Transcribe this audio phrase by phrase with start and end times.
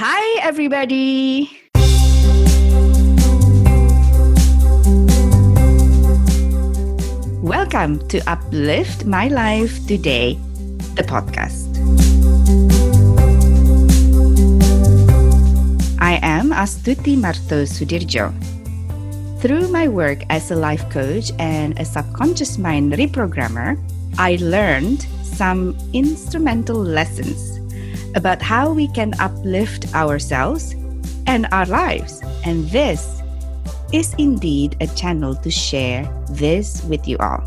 [0.00, 1.52] Hi, everybody.
[7.44, 10.40] Welcome to Uplift My Life Today,
[10.96, 11.68] the podcast.
[16.00, 18.32] I am Astuti Marto Sudirjo.
[19.42, 23.76] Through my work as a life coach and a subconscious mind reprogrammer,
[24.16, 27.49] I learned some instrumental lessons
[28.14, 30.74] about how we can uplift ourselves
[31.26, 32.22] and our lives.
[32.44, 33.22] And this
[33.92, 37.42] is indeed a channel to share this with you all.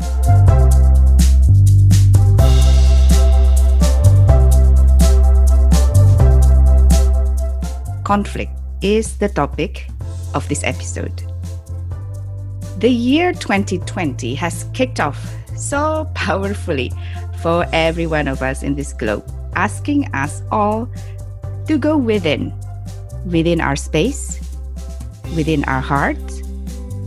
[8.04, 9.88] Conflict is the topic
[10.34, 11.22] of this episode.
[12.78, 16.92] The year 2020 has kicked off so powerfully
[17.40, 19.24] for every one of us in this globe,
[19.56, 20.88] asking us all
[21.66, 22.52] to go within,
[23.26, 24.40] within our space,
[25.34, 26.42] within our hearts,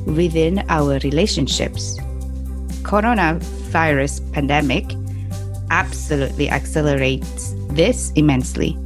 [0.06, 2.00] within our relationships.
[2.82, 4.86] Coronavirus pandemic
[5.70, 8.78] absolutely accelerates this immensely.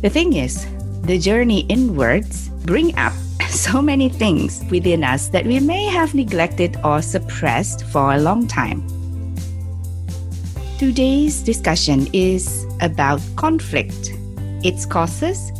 [0.00, 0.66] The thing is,
[1.02, 3.12] the journey inwards bring up
[3.48, 8.46] so many things within us that we may have neglected or suppressed for a long
[8.46, 8.99] time.
[10.80, 14.16] Today's discussion is about conflict,
[14.64, 15.52] its causes,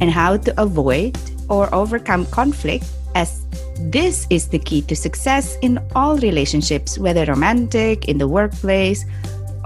[0.00, 1.14] and how to avoid
[1.50, 3.44] or overcome conflict as
[3.92, 9.04] this is the key to success in all relationships, whether romantic, in the workplace,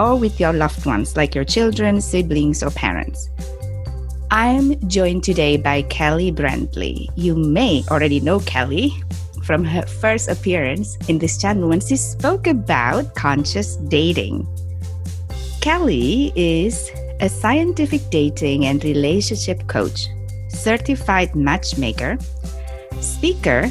[0.00, 3.30] or with your loved ones like your children, siblings, or parents.
[4.32, 7.06] I'm joined today by Kelly Brantley.
[7.14, 8.90] You may already know Kelly
[9.44, 14.48] from her first appearance in this channel when she spoke about conscious dating.
[15.66, 20.06] Kelly is a scientific dating and relationship coach,
[20.46, 22.18] certified matchmaker,
[23.00, 23.68] speaker,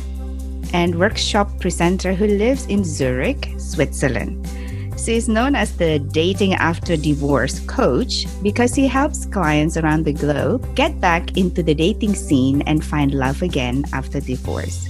[0.74, 4.46] and workshop presenter who lives in Zurich, Switzerland.
[5.00, 10.12] She is known as the Dating After Divorce coach because she helps clients around the
[10.12, 14.90] globe get back into the dating scene and find love again after divorce.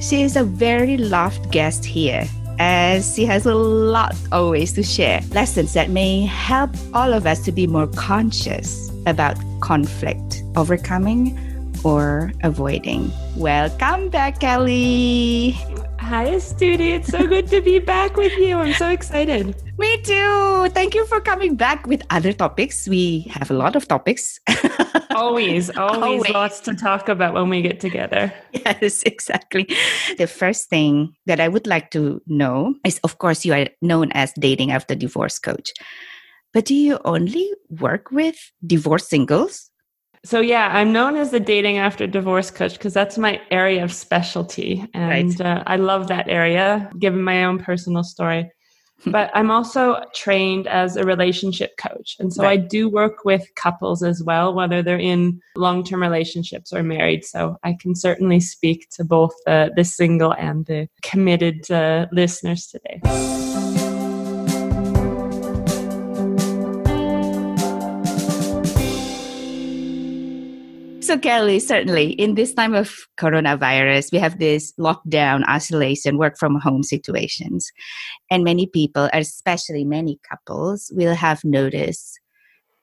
[0.00, 2.26] She is a very loved guest here
[2.60, 7.40] as she has a lot always to share lessons that may help all of us
[7.40, 11.38] to be more conscious about conflict, overcoming,
[11.84, 13.10] or avoiding.
[13.34, 15.56] Welcome back, Kelly.
[16.10, 16.90] Hi, Astuti.
[16.98, 18.58] It's so good to be back with you.
[18.58, 19.54] I'm so excited.
[19.78, 20.68] Me too.
[20.70, 22.88] Thank you for coming back with other topics.
[22.88, 24.40] We have a lot of topics.
[25.14, 28.34] always, always, always, lots to talk about when we get together.
[28.50, 29.68] Yes, exactly.
[30.18, 34.10] The first thing that I would like to know is of course, you are known
[34.10, 35.70] as Dating After Divorce Coach.
[36.52, 38.34] But do you only work with
[38.66, 39.69] divorced singles?
[40.24, 43.92] So yeah, I'm known as the dating after divorce coach because that's my area of
[43.92, 45.58] specialty, and right.
[45.58, 46.90] uh, I love that area.
[46.98, 48.50] Given my own personal story,
[49.06, 52.60] but I'm also trained as a relationship coach, and so right.
[52.60, 57.24] I do work with couples as well, whether they're in long-term relationships or married.
[57.24, 62.66] So I can certainly speak to both the the single and the committed uh, listeners
[62.66, 63.00] today.
[71.10, 76.60] So, Kelly, certainly in this time of coronavirus, we have this lockdown, isolation, work from
[76.60, 77.72] home situations.
[78.30, 82.20] And many people, especially many couples, will have noticed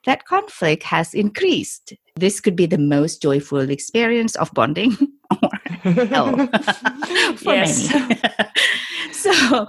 [0.03, 1.93] that conflict has increased.
[2.17, 4.97] This could be the most joyful experience of bonding
[5.41, 6.35] or hell
[7.37, 7.71] for many.
[9.13, 9.67] so,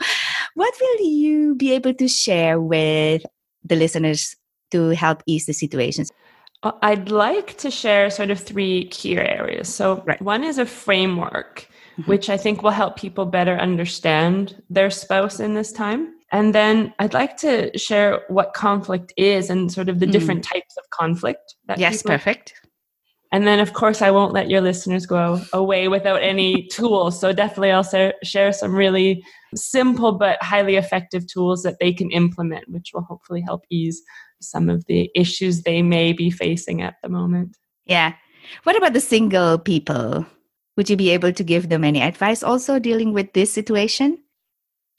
[0.55, 3.23] what will you be able to share with
[3.63, 4.35] the listeners
[4.73, 6.11] to help ease the situations?
[6.63, 9.73] Uh, I'd like to share sort of three key areas.
[9.73, 10.21] So, right.
[10.21, 12.11] one is a framework, mm-hmm.
[12.11, 16.15] which I think will help people better understand their spouse in this time.
[16.33, 20.13] And then I'd like to share what conflict is and sort of the mm.
[20.13, 21.55] different types of conflict.
[21.77, 22.55] yes, people- perfect.
[23.31, 27.21] And then, of course, I won't let your listeners go away without any tools.
[27.21, 29.23] So, definitely, I'll share some really
[29.55, 34.03] simple but highly effective tools that they can implement, which will hopefully help ease
[34.41, 37.57] some of the issues they may be facing at the moment.
[37.85, 38.15] Yeah.
[38.63, 40.27] What about the single people?
[40.77, 44.19] Would you be able to give them any advice also dealing with this situation?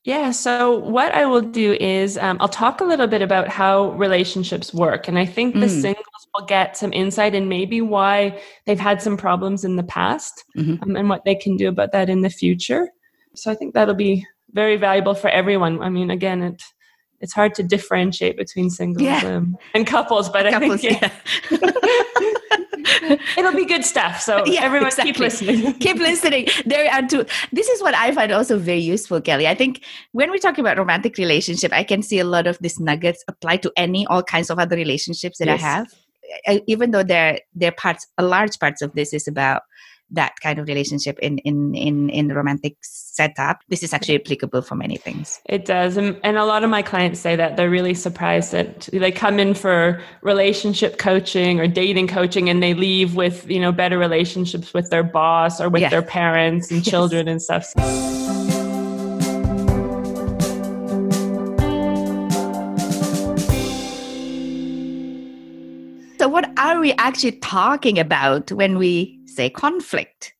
[0.05, 3.91] Yeah, so what I will do is um, I'll talk a little bit about how
[3.91, 5.07] relationships work.
[5.07, 5.81] And I think the mm.
[5.81, 10.43] singles will get some insight in maybe why they've had some problems in the past
[10.57, 10.81] mm-hmm.
[10.83, 12.89] um, and what they can do about that in the future.
[13.35, 15.81] So I think that'll be very valuable for everyone.
[15.81, 16.63] I mean, again, it
[17.21, 19.25] it's hard to differentiate between singles yeah.
[19.25, 22.29] and, and, couples, but couples, I think yeah.
[23.37, 24.21] it'll be good stuff.
[24.21, 25.13] So yeah, everyone exactly.
[25.13, 25.73] keep listening.
[25.79, 26.47] keep listening.
[26.65, 27.25] There are two.
[27.51, 29.47] This is what I find also very useful, Kelly.
[29.47, 32.79] I think when we talk about romantic relationship, I can see a lot of these
[32.79, 35.61] nuggets apply to any all kinds of other relationships that yes.
[35.61, 35.87] I have.
[36.47, 39.63] I, even though they're they're parts, a large parts of this is about
[40.11, 44.61] that kind of relationship in in in in the romantic setup this is actually applicable
[44.61, 47.69] for many things it does and, and a lot of my clients say that they're
[47.69, 53.15] really surprised that they come in for relationship coaching or dating coaching and they leave
[53.15, 55.89] with you know better relationships with their boss or with yeah.
[55.89, 57.31] their parents and children yes.
[57.31, 58.19] and stuff
[66.19, 70.33] So, what are we actually talking about when we say conflict?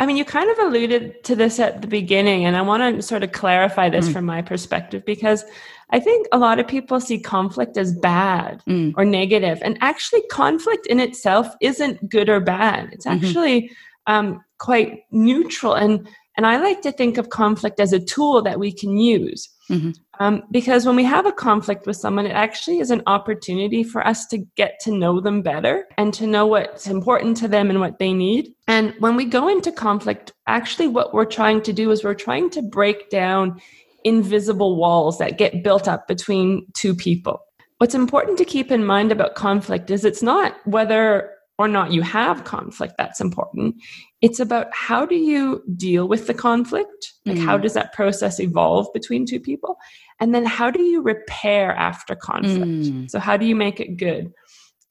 [0.00, 3.02] I mean, you kind of alluded to this at the beginning, and I want to
[3.02, 4.12] sort of clarify this mm.
[4.12, 5.44] from my perspective because
[5.90, 8.92] I think a lot of people see conflict as bad mm.
[8.96, 12.90] or negative, and actually, conflict in itself isn't good or bad.
[12.92, 13.24] It's mm-hmm.
[13.24, 14.12] actually mm-hmm.
[14.12, 18.60] um, quite neutral, and and I like to think of conflict as a tool that
[18.60, 19.48] we can use.
[19.70, 19.90] Mm-hmm.
[20.20, 24.06] Um, because when we have a conflict with someone, it actually is an opportunity for
[24.06, 27.80] us to get to know them better and to know what's important to them and
[27.80, 28.52] what they need.
[28.66, 32.50] And when we go into conflict, actually, what we're trying to do is we're trying
[32.50, 33.60] to break down
[34.04, 37.40] invisible walls that get built up between two people.
[37.78, 42.02] What's important to keep in mind about conflict is it's not whether or not you
[42.02, 43.74] have conflict that's important.
[44.22, 47.14] It's about how do you deal with the conflict?
[47.26, 47.44] Like, mm.
[47.44, 49.76] how does that process evolve between two people?
[50.20, 52.64] And then, how do you repair after conflict?
[52.64, 53.10] Mm.
[53.10, 54.32] So, how do you make it good?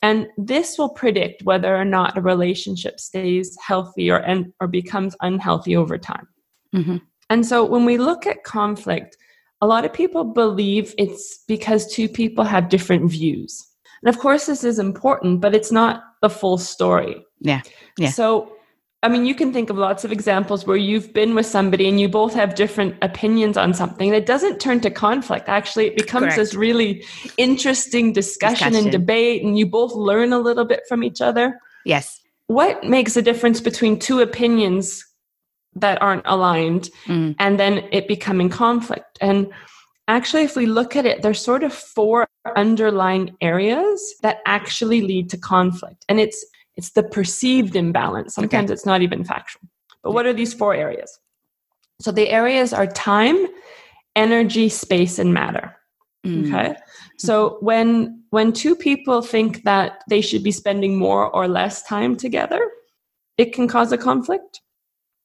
[0.01, 5.15] And this will predict whether or not a relationship stays healthy or, en- or becomes
[5.21, 6.27] unhealthy over time.
[6.75, 6.97] Mm-hmm.
[7.29, 9.17] And so, when we look at conflict,
[9.61, 13.65] a lot of people believe it's because two people have different views.
[14.03, 17.25] And of course, this is important, but it's not the full story.
[17.39, 17.61] Yeah.
[17.97, 18.09] Yeah.
[18.09, 18.57] So
[19.03, 21.99] I mean, you can think of lots of examples where you've been with somebody and
[21.99, 24.11] you both have different opinions on something.
[24.11, 25.47] It doesn't turn to conflict.
[25.47, 26.37] Actually, it becomes Correct.
[26.37, 27.05] this really
[27.37, 31.59] interesting discussion, discussion and debate, and you both learn a little bit from each other.
[31.85, 32.19] Yes.
[32.47, 35.05] What makes a difference between two opinions
[35.75, 37.35] that aren't aligned mm.
[37.37, 39.19] and then it becoming conflict?
[39.21, 39.47] And
[40.07, 45.29] actually, if we look at it, there's sort of four underlying areas that actually lead
[45.31, 46.05] to conflict.
[46.09, 46.45] And it's
[46.75, 48.35] it's the perceived imbalance.
[48.35, 48.73] Sometimes okay.
[48.73, 49.67] it's not even factual.
[50.03, 51.19] But what are these four areas?
[51.99, 53.47] So the areas are time,
[54.15, 55.75] energy, space, and matter.
[56.25, 56.47] Mm.
[56.47, 56.75] Okay.
[57.17, 62.15] So when when two people think that they should be spending more or less time
[62.15, 62.61] together,
[63.37, 64.61] it can cause a conflict.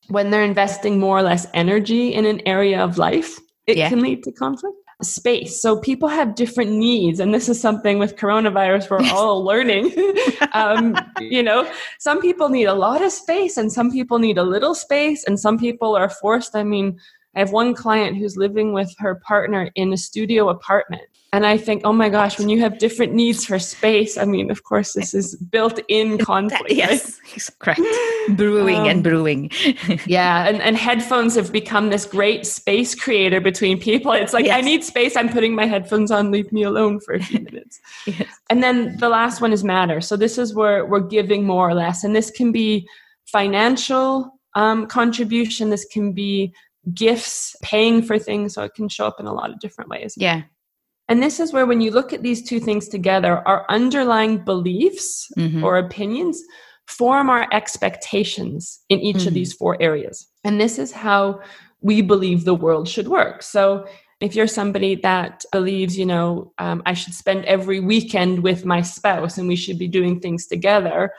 [0.08, 3.88] When they're investing more or less energy in an area of life, it yeah.
[3.88, 5.60] can lead to conflict space.
[5.60, 9.92] So people have different needs, and this is something with coronavirus we're all learning.
[10.52, 14.42] um, you know, some people need a lot of space, and some people need a
[14.42, 16.54] little space, and some people are forced.
[16.54, 16.98] I mean,
[17.34, 21.02] I have one client who's living with her partner in a studio apartment.
[21.34, 24.50] And I think, oh my gosh, when you have different needs for space, I mean,
[24.50, 26.70] of course, this is built in conflict.
[26.70, 27.48] yes, right?
[27.58, 27.80] correct.
[28.36, 29.50] brewing um, and brewing.
[30.06, 30.46] yeah.
[30.46, 34.12] And, and headphones have become this great space creator between people.
[34.12, 34.58] It's like, yes.
[34.58, 35.16] I need space.
[35.16, 36.30] I'm putting my headphones on.
[36.30, 37.80] Leave me alone for a few minutes.
[38.06, 38.28] yes.
[38.50, 40.02] And then the last one is matter.
[40.02, 42.04] So this is where we're giving more or less.
[42.04, 42.86] And this can be
[43.24, 45.70] financial um, contribution.
[45.70, 46.52] This can be
[46.92, 48.52] gifts, paying for things.
[48.52, 50.12] So it can show up in a lot of different ways.
[50.18, 50.42] Yeah.
[51.08, 55.30] And this is where, when you look at these two things together, our underlying beliefs
[55.36, 55.64] mm-hmm.
[55.64, 56.42] or opinions
[56.86, 59.28] form our expectations in each mm-hmm.
[59.28, 60.28] of these four areas.
[60.44, 61.40] And this is how
[61.80, 63.42] we believe the world should work.
[63.42, 63.86] So
[64.20, 68.80] if you're somebody that believes, you know, um, I should spend every weekend with my
[68.80, 71.12] spouse and we should be doing things together,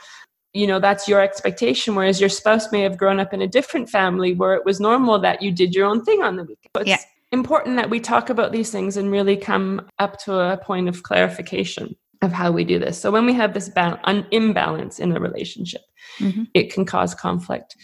[0.54, 3.90] you know that's your expectation whereas your spouse may have grown up in a different
[3.90, 6.88] family where it was normal that you did your own thing on the weekend it's
[6.88, 6.98] yeah.
[7.34, 11.04] Important that we talk about these things and really come up to a point of
[11.04, 15.12] clarification of how we do this so when we have this ba- un- imbalance in
[15.12, 15.82] a relationship
[16.20, 16.44] mm-hmm.
[16.54, 17.76] it can cause conflict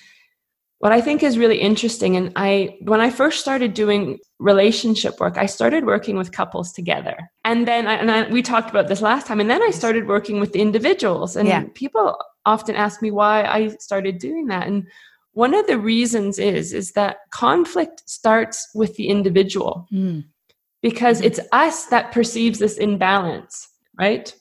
[0.77, 5.37] what i think is really interesting and i when i first started doing relationship work
[5.37, 9.01] i started working with couples together and then I, and I, we talked about this
[9.01, 11.65] last time and then i started working with individuals and yeah.
[11.73, 12.15] people
[12.49, 14.67] often ask me why I started doing that.
[14.67, 14.87] And
[15.39, 19.87] one of the reasons is is that conflict starts with the individual.
[19.91, 20.25] Mm.
[20.81, 21.27] Because mm-hmm.
[21.27, 24.33] it's us that perceives this imbalance, right?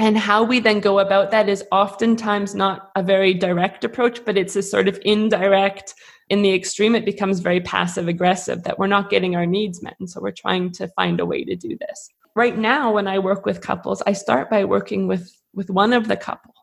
[0.00, 4.36] And how we then go about that is oftentimes not a very direct approach, but
[4.36, 5.94] it's a sort of indirect
[6.30, 9.96] in the extreme, it becomes very passive aggressive that we're not getting our needs met.
[9.98, 12.10] And so we're trying to find a way to do this.
[12.34, 16.06] Right now, when I work with couples, I start by working with, with one of
[16.06, 16.54] the couple.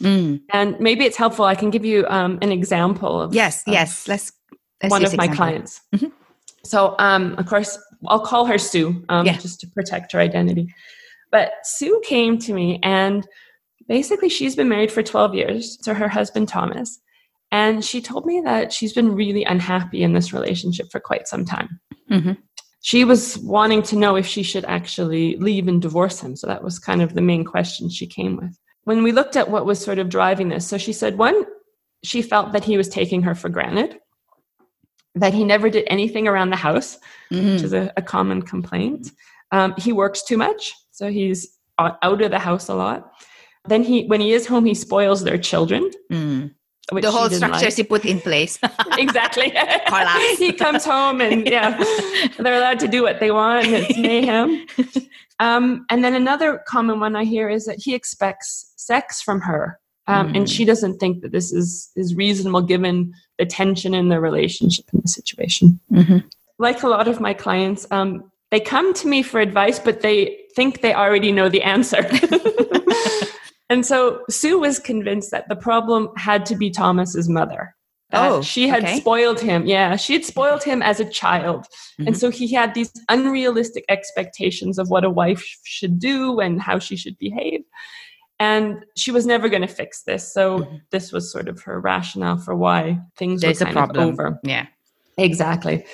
[0.00, 0.40] Mm.
[0.50, 1.44] And maybe it's helpful.
[1.44, 4.06] I can give you um, an example of yes, of yes.
[4.08, 4.32] Let's,
[4.82, 5.80] let's one of my clients.
[5.94, 6.08] Mm-hmm.
[6.64, 9.38] So, um, of course, I'll call her Sue, um, yeah.
[9.38, 10.72] just to protect her identity.
[11.30, 13.26] But Sue came to me, and
[13.88, 16.98] basically, she's been married for 12 years to her husband, Thomas.
[17.50, 21.44] And she told me that she's been really unhappy in this relationship for quite some
[21.44, 21.80] time.
[22.10, 22.32] Mm-hmm.
[22.82, 26.36] She was wanting to know if she should actually leave and divorce him.
[26.36, 28.56] So that was kind of the main question she came with.
[28.88, 31.44] When we looked at what was sort of driving this, so she said, one,
[32.02, 33.98] she felt that he was taking her for granted,
[35.14, 36.96] that he never did anything around the house,
[37.30, 37.52] mm-hmm.
[37.52, 39.10] which is a, a common complaint.
[39.52, 43.12] Um, he works too much, so he's out of the house a lot.
[43.66, 45.90] Then he, when he is home, he spoils their children.
[46.10, 46.52] Mm
[46.92, 47.74] the whole structure like.
[47.74, 48.58] he put in place.
[48.98, 49.50] exactly.
[50.38, 51.76] he comes home and yeah,
[52.38, 53.66] they're allowed to do what they want.
[53.66, 54.66] It's mayhem.
[55.40, 59.78] Um, and then another common one I hear is that he expects sex from her.
[60.06, 60.36] Um, mm.
[60.38, 64.86] And she doesn't think that this is, is reasonable given the tension in the relationship
[64.92, 65.78] and the situation.
[65.92, 66.18] Mm-hmm.
[66.58, 70.38] Like a lot of my clients, um, they come to me for advice, but they
[70.56, 72.02] think they already know the answer.
[73.70, 77.74] And so Sue was convinced that the problem had to be Thomas's mother.
[78.12, 79.00] Oh, she had okay.
[79.00, 79.66] spoiled him.
[79.66, 81.66] Yeah, she had spoiled him as a child.
[81.66, 82.08] Mm-hmm.
[82.08, 86.78] And so he had these unrealistic expectations of what a wife should do and how
[86.78, 87.60] she should behave.
[88.40, 90.32] And she was never going to fix this.
[90.32, 90.76] So mm-hmm.
[90.90, 94.08] this was sort of her rationale for why things There's were kind a problem.
[94.08, 94.40] of over.
[94.42, 94.66] Yeah.
[95.18, 95.84] Exactly.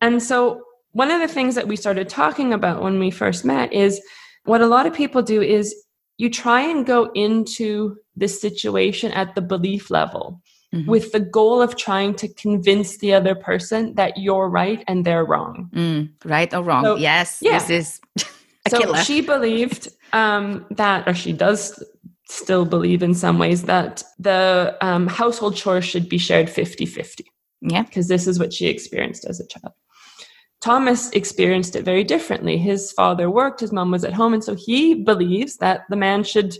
[0.00, 3.72] And so one of the things that we started talking about when we first met
[3.72, 4.00] is
[4.44, 5.74] what a lot of people do is
[6.18, 10.40] you try and go into this situation at the belief level
[10.74, 10.90] mm-hmm.
[10.90, 15.24] with the goal of trying to convince the other person that you're right and they're
[15.24, 15.70] wrong.
[15.74, 16.84] Mm, right or wrong.
[16.84, 17.38] So, yes.
[17.40, 17.58] Yeah.
[17.58, 18.00] This is.
[18.68, 18.98] so killer.
[18.98, 21.82] she believed um, that, or she does
[22.28, 27.26] still believe in some ways that the um, household chores should be shared 50 50.
[27.62, 27.82] Yeah.
[27.82, 29.72] Because this is what she experienced as a child.
[30.60, 32.58] Thomas experienced it very differently.
[32.58, 36.24] His father worked, his mom was at home, and so he believes that the man
[36.24, 36.56] should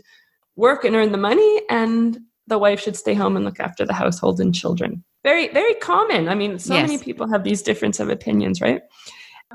[0.55, 3.93] work and earn the money and the wife should stay home and look after the
[3.93, 5.03] household and children.
[5.23, 6.29] Very, very common.
[6.29, 6.89] I mean, so yes.
[6.89, 8.81] many people have these difference of opinions, right?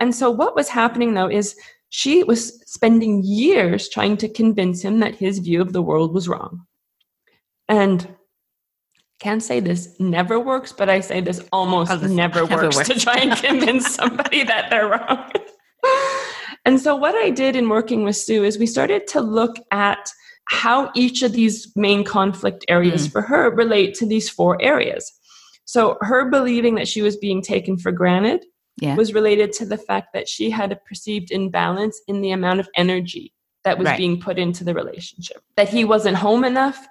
[0.01, 1.57] And so what was happening though is
[1.89, 6.29] she was spending years trying to convince him that his view of the world was
[6.29, 6.67] wrong.
[7.69, 8.09] And
[9.21, 12.09] can't say this never works, but I say this almost never,
[12.47, 15.31] never works, works to try and convince somebody that they're wrong.
[16.65, 20.11] and so, what I did in working with Sue is we started to look at
[20.47, 23.13] how each of these main conflict areas mm.
[23.13, 25.11] for her relate to these four areas.
[25.65, 28.45] So, her believing that she was being taken for granted
[28.81, 28.97] yeah.
[28.97, 32.69] was related to the fact that she had a perceived imbalance in the amount of
[32.75, 33.33] energy
[33.65, 33.97] that was right.
[33.97, 36.87] being put into the relationship, that he wasn't home enough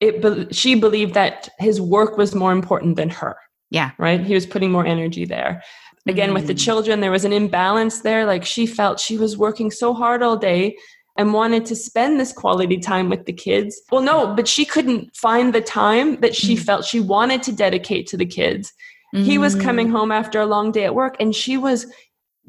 [0.00, 3.36] it she believed that his work was more important than her
[3.70, 5.62] yeah right he was putting more energy there
[6.08, 6.34] again mm.
[6.34, 6.64] with the mm.
[6.64, 10.36] children there was an imbalance there like she felt she was working so hard all
[10.36, 10.76] day
[11.16, 15.14] and wanted to spend this quality time with the kids well no but she couldn't
[15.14, 16.60] find the time that she mm.
[16.60, 18.72] felt she wanted to dedicate to the kids
[19.14, 19.24] mm.
[19.24, 19.92] he was coming mm.
[19.92, 21.86] home after a long day at work and she was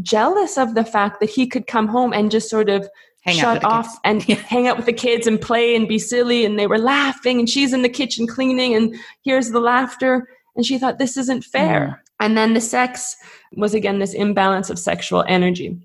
[0.01, 2.88] jealous of the fact that he could come home and just sort of
[3.22, 4.00] hang shut off kids.
[4.03, 7.39] and hang out with the kids and play and be silly and they were laughing
[7.39, 11.44] and she's in the kitchen cleaning and hears the laughter and she thought this isn't
[11.44, 12.13] fair mm.
[12.20, 13.15] and then the sex
[13.56, 15.77] was again this imbalance of sexual energy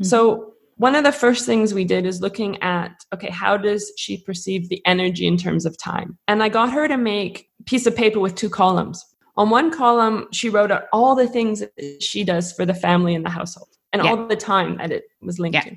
[0.00, 0.06] mm.
[0.06, 4.18] so one of the first things we did is looking at okay how does she
[4.18, 7.86] perceive the energy in terms of time and i got her to make a piece
[7.86, 9.04] of paper with two columns
[9.36, 13.14] on one column she wrote out all the things that she does for the family
[13.14, 14.10] and the household and yeah.
[14.10, 15.62] all the time that it was linked yeah.
[15.62, 15.76] to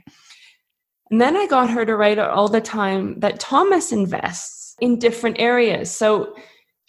[1.10, 5.40] and then I got her to write all the time that Thomas invests in different
[5.40, 5.90] areas.
[5.90, 6.36] So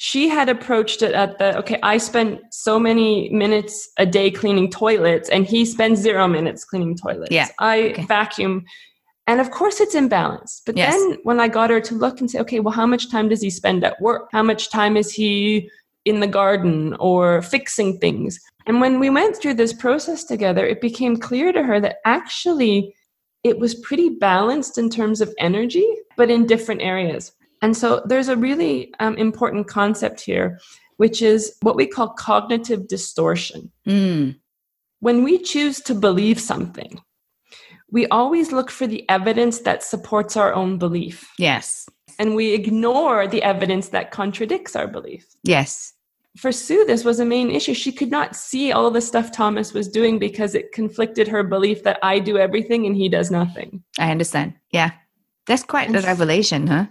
[0.01, 4.71] she had approached it at the okay, I spend so many minutes a day cleaning
[4.71, 7.33] toilets, and he spends zero minutes cleaning toilets.
[7.33, 7.49] Yeah.
[7.59, 8.05] I okay.
[8.05, 8.65] vacuum.
[9.27, 10.63] And of course, it's imbalanced.
[10.65, 10.95] But yes.
[10.95, 13.43] then when I got her to look and say, okay, well, how much time does
[13.43, 14.29] he spend at work?
[14.31, 15.69] How much time is he
[16.05, 18.39] in the garden or fixing things?
[18.67, 22.95] And when we went through this process together, it became clear to her that actually
[23.43, 25.87] it was pretty balanced in terms of energy,
[26.17, 27.33] but in different areas.
[27.63, 30.61] And so there's a really um, important concept here,
[30.97, 33.71] which is what we call cognitive distortion.
[33.87, 34.37] Mm.
[35.01, 37.01] When we choose to believe something,
[37.91, 41.29] we always look for the evidence that supports our own belief.
[41.39, 41.89] Yes.
[42.19, 45.27] And we ignore the evidence that contradicts our belief.
[45.43, 45.95] Yes.
[46.37, 47.75] for Sue, this was a main issue.
[47.75, 51.83] She could not see all the stuff Thomas was doing because it conflicted her belief
[51.83, 53.83] that I do everything and he does nothing.
[53.99, 54.55] I understand.
[54.71, 54.93] Yeah.
[55.47, 56.87] That's quite a revelation, huh?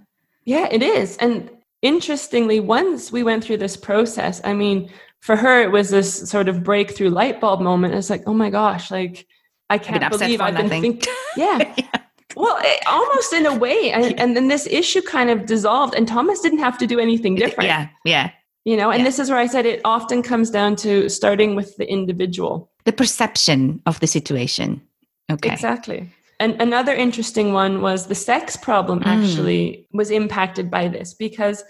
[0.47, 1.17] Yeah, it is.
[1.17, 1.51] And
[1.81, 4.89] interestingly, once we went through this process, I mean,
[5.19, 7.93] for her, it was this sort of breakthrough light bulb moment.
[7.93, 9.27] It's like, oh my gosh, like
[9.69, 11.13] I can't I've believe I've been thinking.
[11.35, 11.73] Yeah.
[11.77, 12.01] yeah.
[12.35, 13.91] Well, it, almost in a way.
[13.91, 17.35] And, and, then this issue kind of dissolved, and Thomas didn't have to do anything
[17.35, 17.67] different.
[17.67, 17.89] Yeah.
[18.05, 18.31] Yeah.
[18.63, 19.05] You know, and yeah.
[19.05, 22.93] this is where I said it often comes down to starting with the individual, the
[22.93, 24.81] perception of the situation.
[25.29, 25.51] Okay.
[25.51, 26.09] Exactly.
[26.39, 29.07] And another interesting one was the sex problem Mm.
[29.07, 31.63] actually was impacted by this because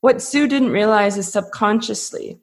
[0.00, 2.38] what Sue didn't realize is subconsciously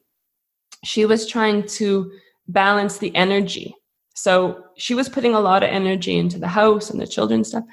[0.84, 2.12] she was trying to
[2.48, 3.76] balance the energy.
[4.14, 7.64] So she was putting a lot of energy into the house and the children's stuff.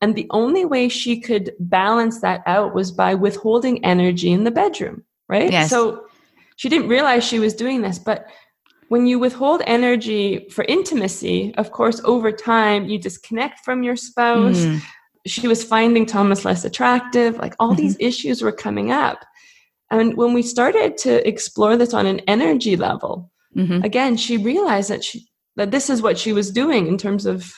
[0.00, 4.50] And the only way she could balance that out was by withholding energy in the
[4.50, 5.50] bedroom, right?
[5.50, 5.70] Yes.
[5.70, 6.04] So
[6.56, 8.26] she didn't realize she was doing this, but
[8.88, 14.64] when you withhold energy for intimacy, of course, over time, you disconnect from your spouse.
[14.64, 14.80] Mm.
[15.26, 17.36] She was finding Thomas less attractive.
[17.36, 19.24] Like all these issues were coming up.
[19.90, 23.84] And when we started to explore this on an energy level, Mhm.
[23.84, 25.26] again, she realized that she
[25.56, 27.52] that this is what she was doing in terms of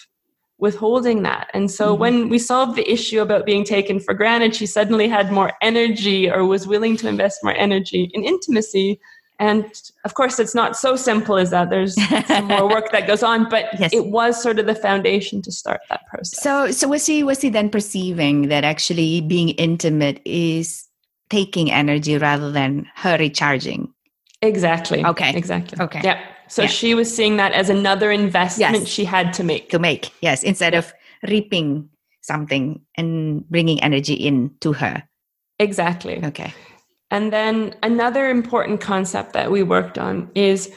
[0.59, 1.49] withholding that.
[1.53, 1.99] And so Mhm.
[1.99, 6.31] when we solved the issue about being taken for granted, she suddenly had more energy
[6.31, 8.99] or was willing to invest more energy in intimacy.
[9.41, 9.65] And
[10.05, 11.71] of course, it's not so simple as that.
[11.71, 11.95] There's
[12.29, 13.93] some more work that goes on, but Yes.
[13.93, 16.43] it was sort of the foundation to start that process.
[16.43, 20.87] So, so was he was he then perceiving that actually being intimate is
[21.31, 23.93] taking energy rather than her recharging?
[24.43, 25.05] exactly.
[25.05, 25.33] Okay.
[25.37, 25.79] Exactly.
[25.81, 26.01] Okay.
[26.05, 26.19] Yeah.
[26.49, 26.69] So Yeah.
[26.69, 28.89] she was seeing that as another investment Yes.
[28.89, 29.69] she had to make.
[29.71, 30.93] To make yes, instead of
[31.29, 31.89] reaping
[32.23, 35.03] something and bringing energy in to her.
[35.59, 36.25] Exactly.
[36.25, 36.53] Okay.
[37.11, 40.71] And then another important concept that we worked on is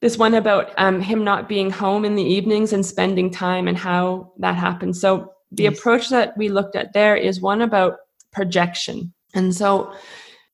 [0.00, 3.78] this one about um, him not being home in the evenings and spending time and
[3.78, 5.00] how that happens.
[5.00, 5.78] So the Yes.
[5.78, 7.98] approach that we looked at there is one about
[8.32, 9.12] projection.
[9.34, 9.92] And so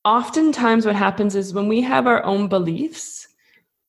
[0.05, 3.27] oftentimes what happens is when we have our own beliefs,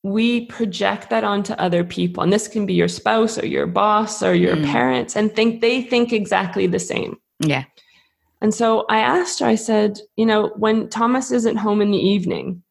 [0.03, 2.23] we project that onto other people.
[2.23, 4.65] And this can be your spouse or your boss or your Mm.
[4.65, 7.17] parents and think they think exactly the same.
[7.41, 7.65] Yeah.
[8.41, 11.97] And so I asked her, I said, you know, when Thomas isn't home in the
[11.97, 12.63] evening,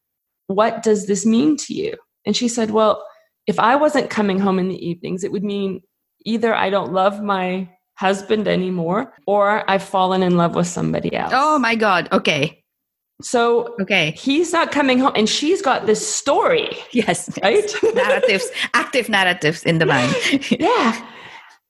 [0.46, 1.94] what does this mean to you?
[2.24, 3.04] And she said, well,
[3.46, 5.82] if I wasn't coming home in the evenings, it would mean
[6.24, 11.32] either I don't love my husband anymore or I've fallen in love with somebody else.
[11.34, 12.08] Oh my God.
[12.12, 12.62] Okay.
[13.20, 14.12] So Okay.
[14.12, 17.28] he's not coming home and she's got this story, Yes.
[17.42, 17.70] right?
[17.94, 20.14] narratives, active narratives in the mind.
[20.50, 21.04] yeah.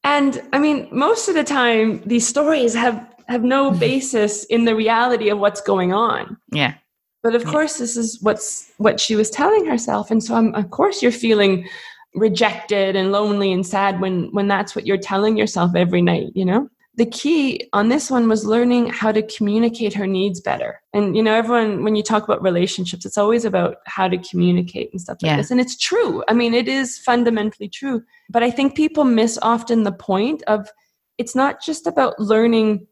[0.05, 3.79] And I mean, most of the time, these stories have have no mm-hmm.
[3.79, 6.37] basis in the reality of what's going on.
[6.53, 6.75] yeah.
[7.23, 7.51] But of Yeah.
[7.51, 11.12] course, this is what's what she was telling herself, and so I'm, of course you're
[11.12, 11.69] feeling
[12.14, 16.29] rejected and lonely and sad when when that's what you're telling yourself every night.
[16.35, 20.81] You know, the key on this one was learning how to communicate her needs better.
[20.95, 24.91] And you know, everyone when you talk about relationships, it's always about how to communicate
[24.93, 25.37] and stuff like Yeah.
[25.38, 26.23] this, and it's true.
[26.29, 28.03] I mean, it is fundamentally true.
[28.31, 30.71] But I think people miss often the point of
[31.19, 32.87] it's not just about learning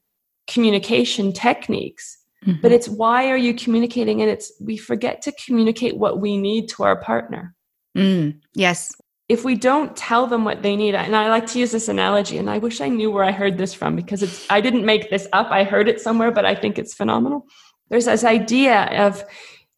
[0.46, 2.18] communication techniques.
[2.62, 4.22] But it's why are you communicating?
[4.22, 7.54] And it's we forget to communicate what we need to our partner.
[7.96, 8.92] Mm, yes.
[9.28, 12.36] if we don't tell them what they need and i like to use this analogy
[12.36, 15.08] and i wish i knew where i heard this from because it's i didn't make
[15.08, 15.48] this up.
[15.50, 17.46] I heard it somewhere but i think it's phenomenal.
[17.88, 19.24] There's this idea of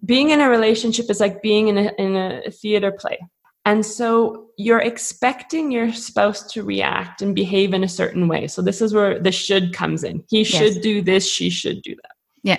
[0.05, 3.19] being in a relationship is like being in a, in a theater play.
[3.65, 8.61] And so you're expecting your spouse to react and behave in a certain way so
[8.61, 12.13] this is where the should comes in he should do this she should do that
[12.43, 12.59] Yeah.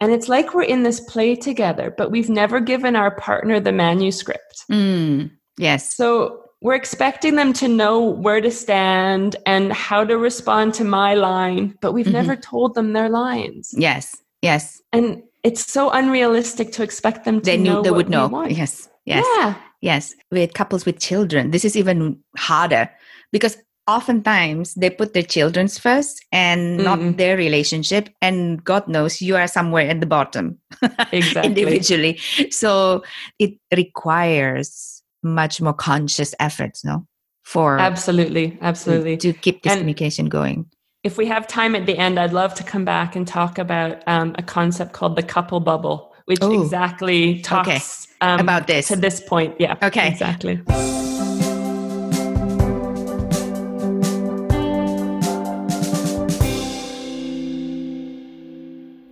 [0.00, 3.72] and it's like we're in this play together, but we've never given our partner the
[3.72, 4.64] manuscript.
[4.70, 5.94] Mm, yes.
[5.94, 11.14] So we're expecting them to know where to stand and how to respond to my
[11.14, 12.12] line, but we've Mhm.
[12.20, 13.74] never told them their lines.
[13.76, 14.16] Yes.
[14.42, 14.82] Yes.
[14.92, 18.28] And it's so unrealistic to expect them to They know knew they would know.
[18.48, 18.88] Yes.
[19.04, 19.24] Yes.
[19.38, 19.54] Yeah.
[19.80, 20.14] Yes.
[20.30, 22.90] With couples with children, this is even harder
[23.32, 23.56] because
[23.88, 27.16] oftentimes they put their children's first and not Mm-mm.
[27.16, 28.08] their relationship.
[28.20, 30.58] And God knows you are somewhere at the bottom
[31.12, 31.48] Exactly.
[31.50, 32.18] individually.
[32.50, 33.04] So
[33.38, 37.06] it requires much more conscious efforts, no?
[37.44, 38.58] For Absolutely.
[38.60, 39.16] Absolutely.
[39.18, 40.66] to keep this And- communication going.
[41.04, 44.02] If we have time at the end, I'd love to come back and talk about
[44.08, 46.62] um, a concept called the couple bubble, which Oh.
[46.62, 47.80] exactly talks Okay.
[48.20, 48.88] um, About this.
[48.88, 49.54] to this point.
[49.58, 49.76] Yeah.
[49.82, 50.08] Okay.
[50.08, 50.60] Exactly.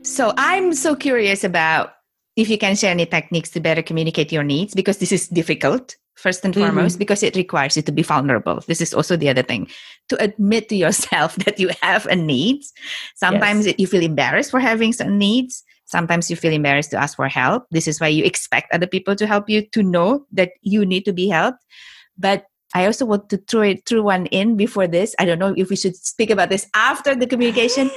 [0.04, 1.90] So I'm so curious about
[2.36, 5.96] if you can share any techniques to better communicate your needs, because this is difficult,
[6.14, 6.98] first and foremost, mm-hmm.
[6.98, 8.62] because it requires you to be vulnerable.
[8.66, 9.68] This is also the other thing
[10.08, 12.72] to admit to yourself that you have a needs
[13.16, 13.74] Sometimes yes.
[13.78, 15.64] you feel embarrassed for having some needs.
[15.86, 17.66] Sometimes you feel embarrassed to ask for help.
[17.70, 21.04] This is why you expect other people to help you to know that you need
[21.04, 21.58] to be helped.
[22.16, 25.14] But I also want to throw it through one in before this.
[25.20, 27.88] I don't know if we should speak about this after the communication.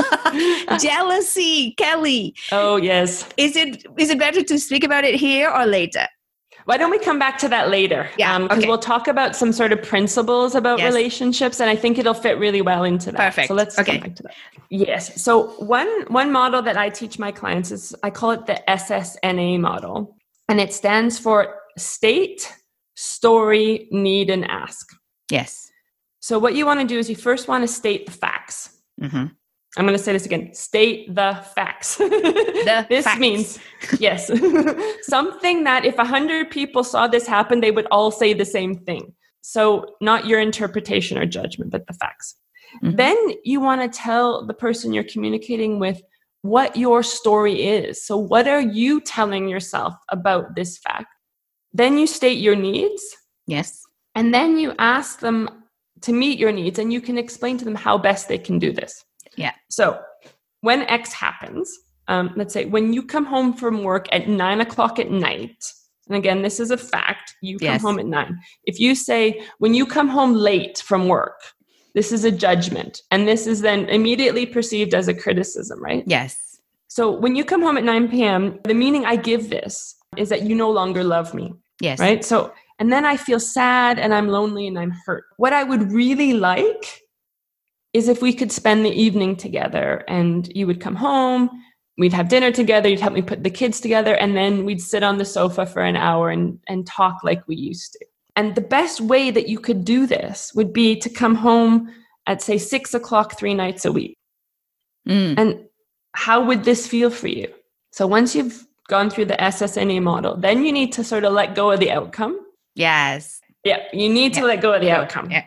[0.80, 2.34] Jealousy, Kelly.
[2.50, 3.28] Oh yes.
[3.36, 6.06] Is it is it better to speak about it here or later?
[6.66, 8.10] Why don't we come back to that later?
[8.18, 8.68] Yeah, because um, okay.
[8.68, 10.92] we'll talk about some sort of principles about yes.
[10.92, 13.18] relationships, and I think it'll fit really well into that.
[13.18, 13.46] Perfect.
[13.48, 13.92] So let's okay.
[13.92, 14.34] come back to that.
[14.68, 15.22] Yes.
[15.22, 19.60] So one one model that I teach my clients is I call it the SSNA
[19.60, 20.16] model,
[20.48, 22.52] and it stands for state,
[22.96, 24.90] story, need, and ask.
[25.30, 25.70] Yes.
[26.18, 28.76] So what you want to do is you first want to state the facts.
[29.00, 29.26] Mm-hmm.
[29.76, 30.54] I'm going to say this again.
[30.54, 31.98] State the facts.
[32.66, 33.20] The this facts.
[33.20, 33.58] means
[34.00, 34.28] yes,
[35.02, 38.74] something that if a hundred people saw this happen, they would all say the same
[38.74, 39.14] thing.
[39.40, 42.34] So not your interpretation or judgment, but the facts.
[42.82, 42.96] Mm-hmm.
[42.96, 46.02] Then you want to tell the person you're communicating with
[46.42, 48.04] what your story is.
[48.04, 51.06] So what are you telling yourself about this fact?
[51.72, 53.02] Then you state your needs.
[53.46, 53.82] Yes.
[54.14, 55.48] And then you ask them
[56.02, 58.72] to meet your needs and you can explain to them how best they can do
[58.72, 59.04] this.
[59.36, 59.52] Yeah.
[59.68, 60.00] So
[60.60, 61.72] when X happens,
[62.08, 65.64] um, let's say when you come home from work at nine o'clock at night,
[66.08, 67.82] and again, this is a fact, you come yes.
[67.82, 68.38] home at nine.
[68.64, 71.40] If you say, when you come home late from work,
[71.94, 76.04] this is a judgment, and this is then immediately perceived as a criticism, right?
[76.06, 76.36] Yes.
[76.88, 80.42] So when you come home at 9 p.m., the meaning I give this is that
[80.42, 81.52] you no longer love me.
[81.80, 81.98] Yes.
[81.98, 82.24] Right?
[82.24, 85.24] So, and then I feel sad and I'm lonely and I'm hurt.
[85.36, 87.02] What I would really like
[87.96, 91.48] is if we could spend the evening together and you would come home,
[91.96, 95.02] we'd have dinner together, you'd help me put the kids together, and then we'd sit
[95.02, 98.04] on the sofa for an hour and, and talk like we used to.
[98.36, 101.90] And the best way that you could do this would be to come home
[102.26, 104.18] at, say, six o'clock three nights a week.
[105.08, 105.38] Mm.
[105.38, 105.64] And
[106.12, 107.48] how would this feel for you?
[107.92, 111.54] So once you've gone through the SSNA model, then you need to sort of let
[111.54, 112.38] go of the outcome.
[112.74, 113.40] Yes.
[113.64, 115.30] Yeah, you need to let go of the outcome.
[115.30, 115.46] Yeah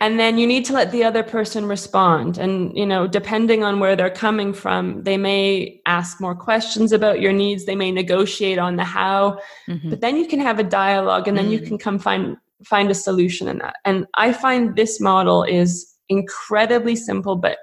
[0.00, 3.80] and then you need to let the other person respond and you know depending on
[3.80, 8.58] where they're coming from they may ask more questions about your needs they may negotiate
[8.58, 9.90] on the how mm-hmm.
[9.90, 11.54] but then you can have a dialogue and then mm-hmm.
[11.54, 11.66] you mm.
[11.66, 16.96] can come find find a solution in that and i find this model is incredibly
[16.96, 17.58] simple but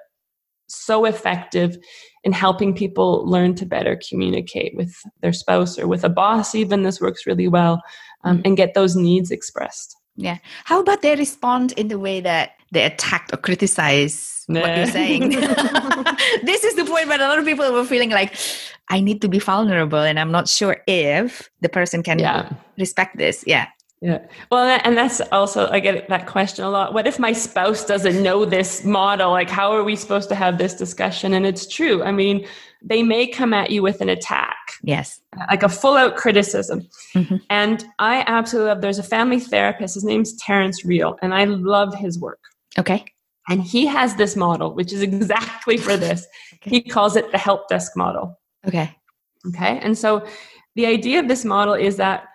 [0.67, 1.77] so effective
[2.23, 6.83] in helping people learn to better communicate with their spouse or with a boss even
[6.83, 7.81] this works really well
[8.23, 8.47] um, mm-hmm.
[8.47, 10.37] and get those needs expressed yeah.
[10.63, 14.61] How about they respond in the way that they attack or criticize nah.
[14.61, 15.29] what you're saying?
[16.43, 18.35] this is the point where a lot of people were feeling like,
[18.89, 22.53] I need to be vulnerable, and I'm not sure if the person can yeah.
[22.77, 23.43] respect this.
[23.47, 23.67] Yeah.
[24.01, 24.19] Yeah.
[24.51, 26.93] Well, and that's also, I get that question a lot.
[26.93, 29.31] What if my spouse doesn't know this model?
[29.31, 31.33] Like, how are we supposed to have this discussion?
[31.33, 32.03] And it's true.
[32.03, 32.45] I mean,
[32.85, 34.55] they may come at you with an attack.
[34.83, 35.19] Yes.
[35.49, 36.87] Like a full out criticism.
[37.15, 37.37] Mm-hmm.
[37.49, 39.95] And I absolutely love, there's a family therapist.
[39.95, 42.39] His name's Terrence Real, and I love his work.
[42.77, 43.03] Okay.
[43.49, 46.27] And he has this model, which is exactly for this.
[46.55, 46.69] okay.
[46.69, 48.39] He calls it the help desk model.
[48.67, 48.95] Okay.
[49.47, 49.79] Okay.
[49.79, 50.25] And so
[50.75, 52.25] the idea of this model is that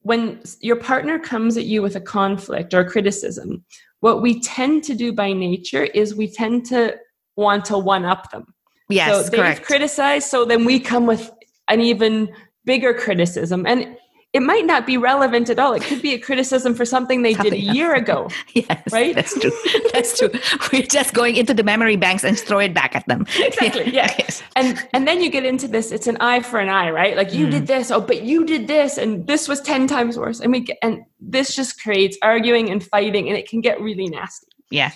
[0.00, 3.64] when your partner comes at you with a conflict or a criticism,
[4.00, 6.98] what we tend to do by nature is we tend to
[7.36, 8.46] want to one up them.
[8.88, 9.62] Yes, so they've correct.
[9.62, 11.30] criticized, so then we come with
[11.68, 12.32] an even
[12.64, 13.66] bigger criticism.
[13.66, 13.96] And
[14.32, 15.74] it might not be relevant at all.
[15.74, 18.30] It could be a criticism for something they something did a year ago.
[18.54, 19.14] yes, right.
[19.14, 19.52] That's true.
[19.92, 20.30] That's true.
[20.72, 23.26] We're just going into the memory banks and throw it back at them.
[23.42, 23.92] Exactly.
[23.92, 24.14] Yeah.
[24.18, 24.42] Yes.
[24.56, 25.92] And and then you get into this.
[25.92, 27.16] It's an eye for an eye, right?
[27.16, 27.50] Like you mm.
[27.50, 27.90] did this.
[27.90, 30.40] Oh, but you did this, and this was ten times worse.
[30.40, 34.06] And we get, and this just creates arguing and fighting, and it can get really
[34.06, 34.46] nasty.
[34.70, 34.92] Yeah.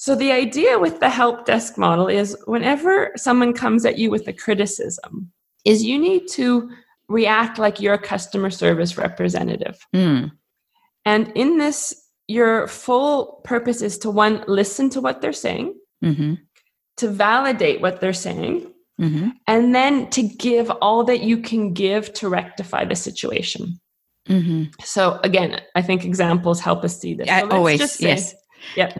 [0.00, 4.26] So, the idea with the help desk model is whenever someone comes at you with
[4.28, 5.30] a criticism,
[5.66, 6.70] is you need to
[7.08, 9.86] react like you're a customer service representative.
[9.94, 10.32] Mm.
[11.04, 11.92] And in this,
[12.28, 16.36] your full purpose is to one, listen to what they're saying, mm-hmm.
[16.96, 19.28] to validate what they're saying, mm-hmm.
[19.46, 23.78] and then to give all that you can give to rectify the situation.
[24.30, 24.70] Mm-hmm.
[24.82, 27.28] So, again, I think examples help us see this.
[27.28, 28.34] So always, say, yes.
[28.76, 28.98] Yep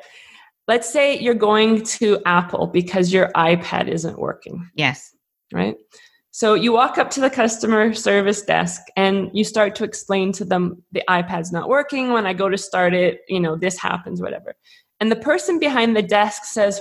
[0.70, 4.70] let's say you're going to Apple because your iPad isn't working.
[4.76, 5.16] Yes.
[5.52, 5.74] Right?
[6.30, 10.44] So you walk up to the customer service desk and you start to explain to
[10.44, 12.12] them the iPad's not working.
[12.12, 14.54] When I go to start it, you know, this happens, whatever.
[15.00, 16.80] And the person behind the desk says,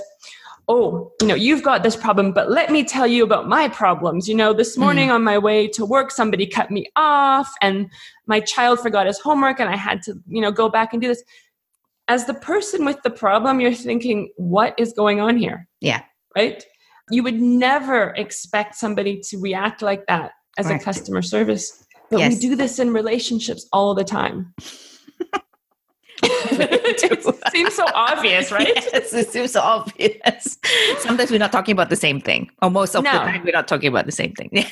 [0.68, 4.28] oh, you know, you've got this problem, but let me tell you about my problems.
[4.28, 5.14] You know, this morning mm.
[5.14, 7.90] on my way to work, somebody cut me off and
[8.26, 11.08] my child forgot his homework and I had to, you know, go back and do
[11.08, 11.24] this.
[12.08, 15.68] As the person with the problem, you're thinking, what is going on here?
[15.80, 16.02] Yeah.
[16.36, 16.64] Right?
[17.10, 20.80] You would never expect somebody to react like that as right.
[20.80, 21.84] a customer service.
[22.10, 22.34] But yes.
[22.34, 24.54] we do this in relationships all the time.
[26.22, 28.68] it seems so obvious, right?
[28.92, 30.58] Yes, it seems so obvious.
[30.98, 33.12] Sometimes we're not talking about the same thing, or most of no.
[33.12, 34.66] the time we're not talking about the same thing.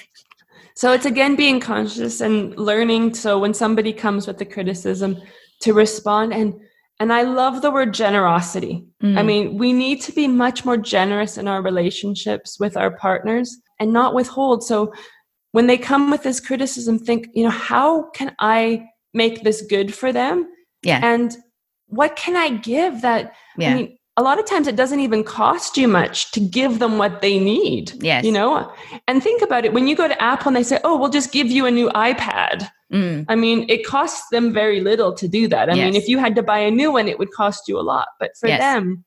[0.74, 3.14] so it's again being conscious and learning.
[3.14, 5.16] So when somebody comes with the criticism,
[5.60, 6.54] to respond and
[7.00, 8.84] and I love the word generosity.
[9.02, 9.18] Mm.
[9.18, 13.56] I mean, we need to be much more generous in our relationships with our partners
[13.78, 14.64] and not withhold.
[14.64, 14.92] So
[15.52, 19.94] when they come with this criticism, think, you know, how can I make this good
[19.94, 20.48] for them?
[20.82, 21.00] Yeah.
[21.02, 21.36] And
[21.86, 23.34] what can I give that?
[23.56, 23.70] Yeah.
[23.70, 26.98] I mean, a lot of times it doesn't even cost you much to give them
[26.98, 27.92] what they need.
[28.02, 28.24] Yes.
[28.24, 28.72] You know?
[29.06, 31.30] And think about it when you go to Apple and they say, oh, we'll just
[31.30, 32.68] give you a new iPad.
[32.92, 33.26] Mm.
[33.28, 35.70] I mean, it costs them very little to do that.
[35.70, 35.84] I yes.
[35.84, 38.08] mean, if you had to buy a new one, it would cost you a lot.
[38.18, 38.58] But for yes.
[38.60, 39.04] them,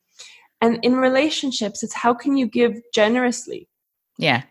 [0.62, 3.68] and in relationships, it's how can you give generously?
[4.18, 4.44] Yeah.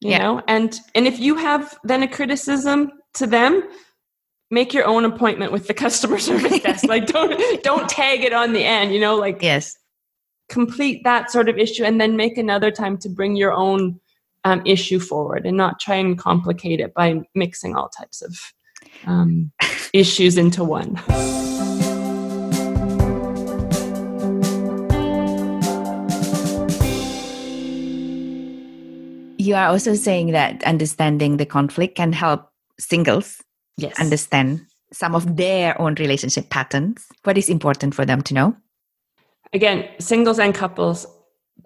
[0.00, 0.18] You yeah.
[0.18, 3.62] know, and and if you have then a criticism to them,
[4.50, 6.84] make your own appointment with the customer service desk.
[6.84, 9.76] like don't don't tag it on the end, you know, like yes.
[10.48, 14.00] Complete that sort of issue and then make another time to bring your own
[14.42, 18.36] um, issue forward and not try and complicate it by mixing all types of
[19.06, 19.52] um,
[19.92, 20.96] issues into one.
[29.38, 33.40] You are also saying that understanding the conflict can help singles
[33.82, 33.98] yes.
[34.00, 37.06] understand some of their own relationship patterns?
[37.24, 38.56] What is important for them to know?
[39.52, 41.06] Again, singles and couples,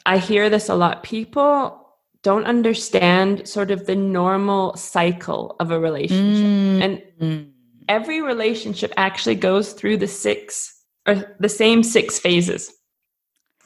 [0.07, 1.03] I hear this a lot.
[1.03, 1.81] People
[2.22, 6.46] don't understand sort of the normal cycle of a relationship.
[6.46, 7.03] Mm.
[7.20, 7.53] And
[7.88, 10.72] every relationship actually goes through the six
[11.07, 12.72] or the same six phases.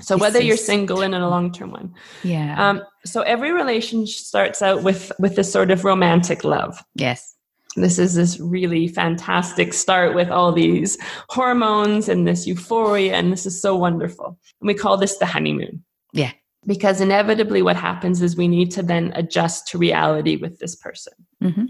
[0.01, 2.69] So whether you're single and in a long-term one, yeah.
[2.69, 6.81] Um, so every relationship starts out with with this sort of romantic love.
[6.95, 7.35] Yes
[7.83, 13.47] this is this really fantastic start with all these hormones and this euphoria and this
[13.47, 14.39] is so wonderful.
[14.61, 15.85] And we call this the honeymoon.
[16.13, 16.33] Yeah.
[16.67, 21.13] Because inevitably what happens is we need to then adjust to reality with this person.
[21.43, 21.67] Mm-hmm.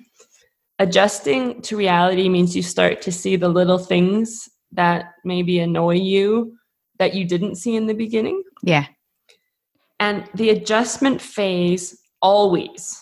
[0.79, 6.57] adjusting to reality means you start to see the little things that maybe annoy you
[6.99, 8.43] that you didn't see in the beginning.
[8.63, 8.87] Yeah.
[10.01, 13.01] And the adjustment phase always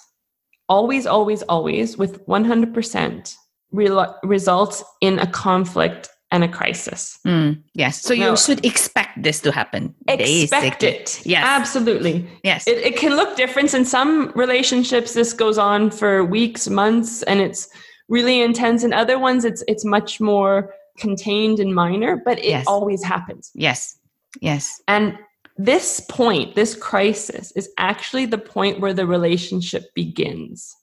[0.69, 3.37] always, always, always, with 100%,
[3.73, 7.19] re- results in a conflict and a crisis.
[7.25, 8.03] Mm, yes.
[8.03, 9.95] So now, you should expect this to happen.
[10.09, 10.89] Expect basically.
[10.89, 11.23] it.
[11.25, 11.45] Yes.
[11.47, 12.27] Absolutely.
[12.43, 12.67] Yes.
[12.67, 13.73] It, it, can look different.
[13.75, 17.69] In some relationships, this goes on for weeks, months, and it's
[18.09, 18.83] really intense.
[18.83, 22.65] In other ones, it's it's much more contained and minor, but it yes.
[22.67, 23.51] always happens.
[23.55, 23.97] Yes.
[24.41, 24.83] Yes.
[24.89, 25.17] And
[25.57, 30.75] this point, this crisis, is actually the point where the relationship begins.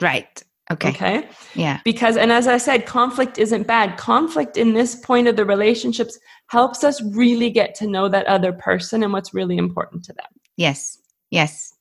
[0.00, 0.42] Right.
[0.70, 0.90] Okay.
[0.90, 1.28] Okay.
[1.54, 1.80] Yeah.
[1.84, 3.98] Because, and as I said, conflict isn't bad.
[3.98, 8.52] Conflict in this point of the relationships helps us really get to know that other
[8.52, 10.26] person and what's really important to them.
[10.56, 10.98] Yes.
[11.30, 11.74] Yes.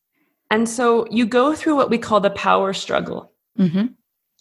[0.50, 3.32] And so you go through what we call the power struggle.
[3.60, 3.88] Mm-hmm.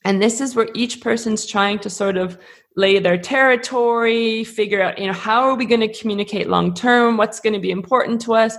[0.08, 2.38] And this is where each person's trying to sort of
[2.76, 7.18] lay their territory, figure out, you know, how are we going to communicate long term?
[7.18, 8.56] What's going to be important to us?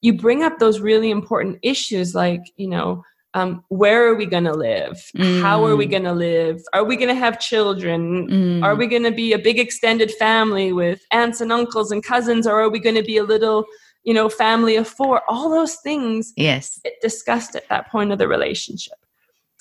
[0.00, 4.44] You bring up those really important issues like, you know, um, where are we going
[4.44, 5.00] to live?
[5.16, 5.40] Mm.
[5.40, 5.90] How are we mm.
[5.92, 6.60] going to live?
[6.72, 8.26] Are we going to have children?
[8.28, 8.64] Mm.
[8.64, 12.44] Are we going to be a big extended family with aunts and uncles and cousins?
[12.44, 13.66] Or are we going to be a little,
[14.02, 15.22] you know, family of four?
[15.28, 16.80] All those things yes.
[17.00, 18.97] discussed at that point of the relationship.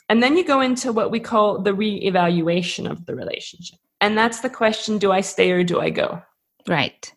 [0.10, 3.80] And then you go into what we call the re-evaluation of the relationship.
[4.00, 6.22] And that's the question do I stay or do I go?
[6.68, 7.14] Right.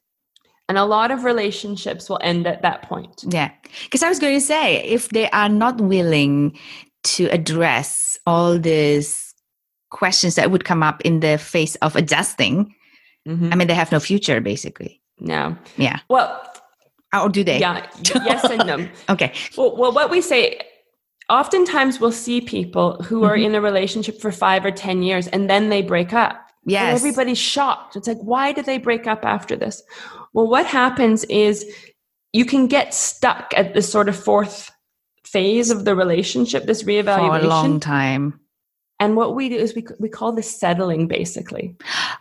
[0.68, 3.24] And a lot of relationships will end at that point.
[3.28, 3.50] Yeah.
[3.84, 6.56] Because I was going to say, if they are not willing
[7.02, 9.34] to address all these
[9.90, 12.74] questions that would come up in the face of adjusting,
[13.26, 13.52] mm-hmm.
[13.52, 15.00] I mean, they have no future, basically.
[15.18, 15.56] No.
[15.76, 16.00] Yeah.
[16.08, 16.40] Well,
[17.12, 17.58] or do they?
[17.58, 17.86] Yeah.
[18.24, 18.88] yes and no.
[19.08, 19.32] okay.
[19.56, 20.60] Well, well, what we say
[21.30, 23.46] oftentimes we'll see people who are mm-hmm.
[23.46, 26.48] in a relationship for five or 10 years and then they break up.
[26.66, 26.82] Yes.
[26.82, 27.96] And everybody's shocked.
[27.96, 29.82] It's like, why did they break up after this?
[30.32, 31.64] Well, what happens is
[32.32, 34.70] you can get stuck at this sort of fourth
[35.24, 37.40] phase of the relationship, this reevaluation.
[37.40, 38.40] For a long time.
[38.98, 41.76] And what we do is we, we call this settling basically.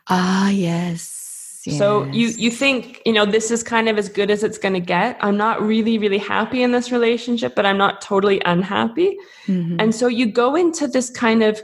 [0.07, 1.18] Ah, yes
[1.65, 1.77] Yes.
[1.77, 4.73] So you you think, you know, this is kind of as good as it's going
[4.73, 5.17] to get.
[5.21, 9.17] I'm not really really happy in this relationship, but I'm not totally unhappy.
[9.47, 9.77] Mm-hmm.
[9.79, 11.61] And so you go into this kind of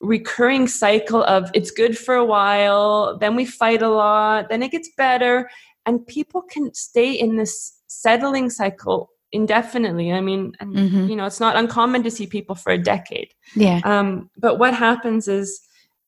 [0.00, 4.70] recurring cycle of it's good for a while, then we fight a lot, then it
[4.70, 5.48] gets better,
[5.86, 10.12] and people can stay in this settling cycle indefinitely.
[10.12, 11.08] I mean, mm-hmm.
[11.08, 13.34] you know, it's not uncommon to see people for a decade.
[13.56, 13.80] Yeah.
[13.84, 15.60] Um, but what happens is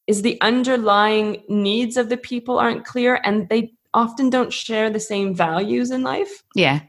[0.06, 5.00] is the underlying needs of the people aren't clear and they often don't share the
[5.00, 6.42] same values in life.
[6.54, 6.80] Yeah.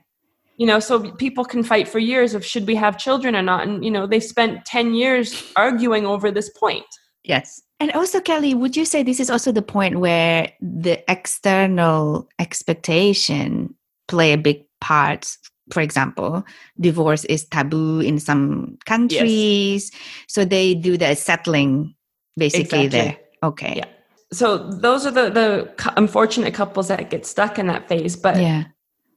[0.58, 3.68] You know, so people can fight for years of should we have children or not.
[3.68, 6.86] And, you know, they spent 10 years arguing over this point.
[7.24, 7.62] Yes.
[7.80, 13.76] And also, Kelly, would you say this is also the point where the external expectation
[14.08, 15.28] play a big part?
[15.72, 16.44] For example,
[16.80, 19.92] divorce is taboo in some countries.
[19.94, 20.02] Yes.
[20.28, 21.94] So they do the settling
[22.38, 22.90] basically exactly.
[22.90, 23.18] there.
[23.44, 23.74] Okay.
[23.78, 23.86] Yeah.
[24.32, 28.16] So those are the the unfortunate couples that get stuck in that phase.
[28.16, 28.66] But yeah,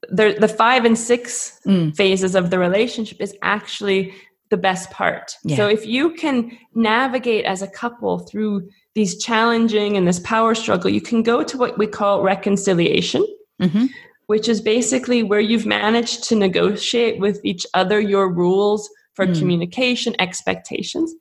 [0.09, 1.95] the the five and six mm.
[1.97, 4.15] phases of the relationship is actually
[4.51, 5.37] the best part.
[5.45, 5.57] Yeah.
[5.57, 10.91] So if you can navigate as a couple through these challenging and this power struggle,
[10.91, 13.27] you can go to what we call reconciliation.
[13.61, 13.87] Mm-hmm.
[14.27, 19.37] Which is basically where you've managed to negotiate with each other your rules for mm.
[19.37, 21.13] communication, expectations.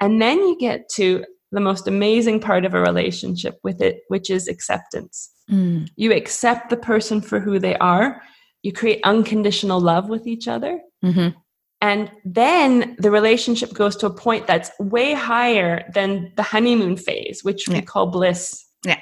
[0.00, 4.30] And then you get to the most amazing part of a relationship with it, which
[4.30, 5.30] is acceptance.
[5.50, 5.88] Mm.
[5.96, 8.22] You accept the person for who they are,
[8.62, 10.80] you create unconditional love with each other.
[11.04, 11.36] Mm-hmm.
[11.82, 17.42] And then the relationship goes to a point that's way higher than the honeymoon phase,
[17.42, 17.74] which yeah.
[17.74, 18.64] we call bliss.
[18.84, 19.00] Yeah.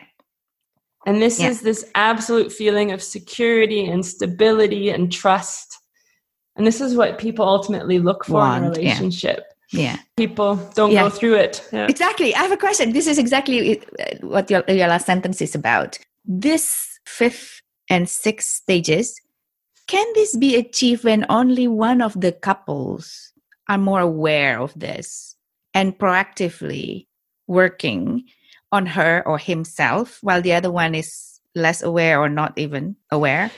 [1.06, 1.48] And this yeah.
[1.48, 5.76] is this absolute feeling of security and stability and trust.
[6.56, 10.90] And this is what people ultimately look for Want, in a relationship yeah people don't
[10.90, 11.02] yeah.
[11.02, 11.86] go through it yeah.
[11.88, 13.82] exactly i have a question this is exactly
[14.20, 19.20] what your, your last sentence is about this fifth and sixth stages
[19.86, 23.32] can this be achieved when only one of the couples
[23.68, 25.36] are more aware of this
[25.74, 27.06] and proactively
[27.46, 28.24] working
[28.72, 33.50] on her or himself while the other one is less aware or not even aware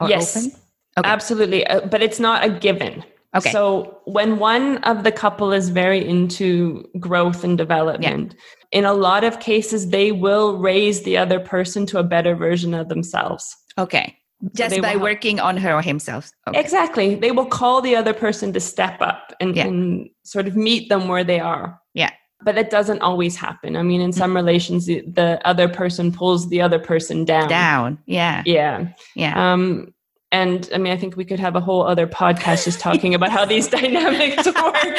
[0.00, 0.58] or yes open?
[0.98, 1.08] Okay.
[1.08, 3.04] absolutely uh, but it's not a given
[3.36, 3.50] Okay.
[3.50, 8.78] So when one of the couple is very into growth and development, yeah.
[8.78, 12.72] in a lot of cases, they will raise the other person to a better version
[12.72, 13.54] of themselves.
[13.76, 14.16] Okay.
[14.54, 16.30] Just so by working on her or himself.
[16.46, 16.58] Okay.
[16.58, 17.16] Exactly.
[17.16, 19.66] They will call the other person to step up and, yeah.
[19.66, 21.80] and, sort of meet them where they are.
[21.94, 22.10] Yeah.
[22.42, 23.76] But it doesn't always happen.
[23.76, 24.36] I mean, in some mm-hmm.
[24.36, 27.48] relations, the, the, other person pulls the other person down.
[27.48, 27.98] Down.
[28.04, 28.42] Yeah.
[28.44, 28.88] Yeah.
[29.16, 29.52] Yeah.
[29.52, 29.92] Um,
[30.30, 33.30] and I mean, I think we could have a whole other podcast just talking about
[33.30, 34.98] how these dynamics work.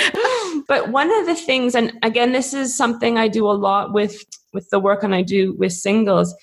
[0.67, 4.23] but one of the things, and again, this is something I do a lot with
[4.53, 6.33] with the work and I do with singles,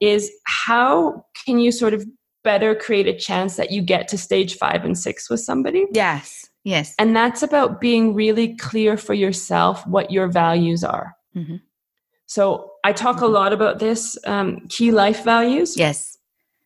[0.00, 2.04] is how can you sort of
[2.42, 5.86] better create a chance that you get to stage five and six with somebody?
[5.92, 6.48] Yes.
[6.64, 6.94] Yes.
[6.98, 11.14] And that's about being really clear for yourself what your values are.
[11.36, 11.56] Mm-hmm.
[12.26, 13.26] So I talk mm-hmm.
[13.26, 15.76] a lot about this um, key life values.
[15.76, 16.18] Yes.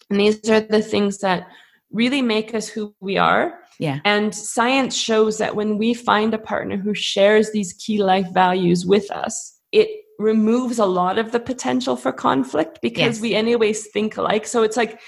[0.09, 1.47] And these are the things that
[1.93, 3.59] really make us who we are.
[3.79, 4.01] Yeah.
[4.05, 8.87] And science shows that when we find a partner who shares these key life values
[8.87, 13.21] with us, it removes a lot of the potential for conflict because yes.
[13.21, 14.47] we anyways think alike.
[14.47, 15.01] So it's like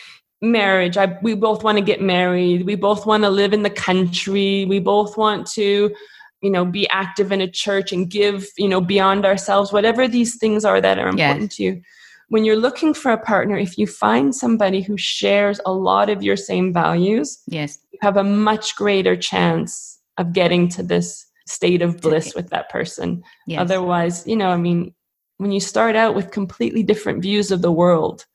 [0.42, 0.96] marriage.
[0.96, 2.66] I, we both want to get married.
[2.66, 4.66] We both want to live in the country.
[4.66, 5.94] We both want to,
[6.42, 10.36] you know, be active in a church and give, you know, beyond ourselves, whatever these
[10.36, 11.56] things are that are important yes.
[11.56, 11.82] to you
[12.28, 16.22] when you're looking for a partner, if you find somebody who shares a lot of
[16.22, 21.80] your same values, yes, you have a much greater chance of getting to this state
[21.80, 23.22] of bliss with that person.
[23.46, 23.60] Yes.
[23.60, 24.94] Otherwise, you know, I mean,
[25.38, 28.26] when you start out with completely different views of the world,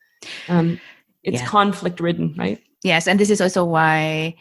[0.48, 0.80] um,
[1.24, 1.48] it's yeah.
[1.48, 2.60] conflict ridden, right?
[2.84, 4.36] Yes, and this is also why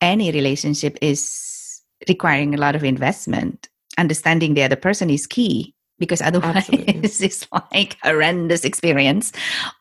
[0.00, 3.68] any relationship is requiring a lot of investment.
[3.98, 9.32] Understanding the other person is key because otherwise it's like horrendous experience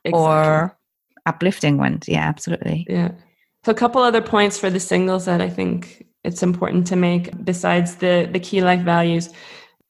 [0.03, 0.11] exactly.
[0.11, 0.77] or
[1.25, 2.07] uplifting ones.
[2.07, 2.85] Yeah, absolutely.
[2.87, 3.13] Yeah.
[3.65, 7.43] So a couple other points for the singles that I think it's important to make
[7.43, 9.29] besides the the key life values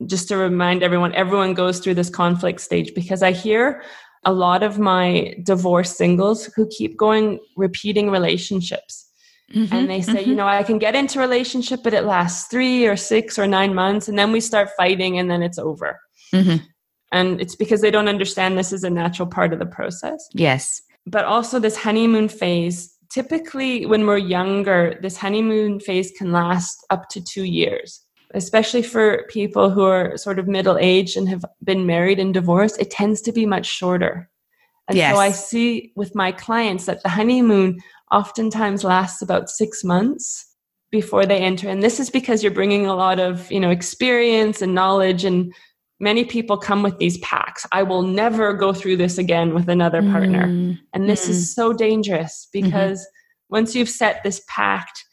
[0.05, 3.83] just to remind everyone everyone goes through this conflict stage because I hear
[4.25, 9.09] a lot of my divorced singles who keep going repeating relationships
[9.53, 10.29] Mm-hmm, and they say, mm-hmm.
[10.29, 13.73] you know, I can get into relationship, but it lasts three or six or nine
[13.73, 15.99] months, and then we start fighting, and then it's over.
[16.33, 16.65] Mm-hmm.
[17.11, 20.27] And it's because they don't understand this is a natural part of the process.
[20.33, 20.81] Yes.
[21.05, 27.09] But also, this honeymoon phase typically, when we're younger, this honeymoon phase can last up
[27.09, 31.85] to two years, especially for people who are sort of middle aged and have been
[31.85, 32.79] married and divorced.
[32.79, 34.29] It tends to be much shorter.
[34.87, 35.15] And yes.
[35.15, 37.79] so I see with my clients that the honeymoon
[38.11, 40.45] oftentimes lasts about six months
[40.91, 41.69] before they enter.
[41.69, 45.53] And this is because you're bringing a lot of, you know, experience and knowledge and
[45.99, 47.65] many people come with these packs.
[47.71, 50.47] I will never go through this again with another partner.
[50.47, 50.79] Mm.
[50.93, 51.29] And this mm.
[51.29, 52.65] is so dangerous mm-hmm.
[52.65, 53.55] because mm-hmm.
[53.55, 55.03] once you've set this pact,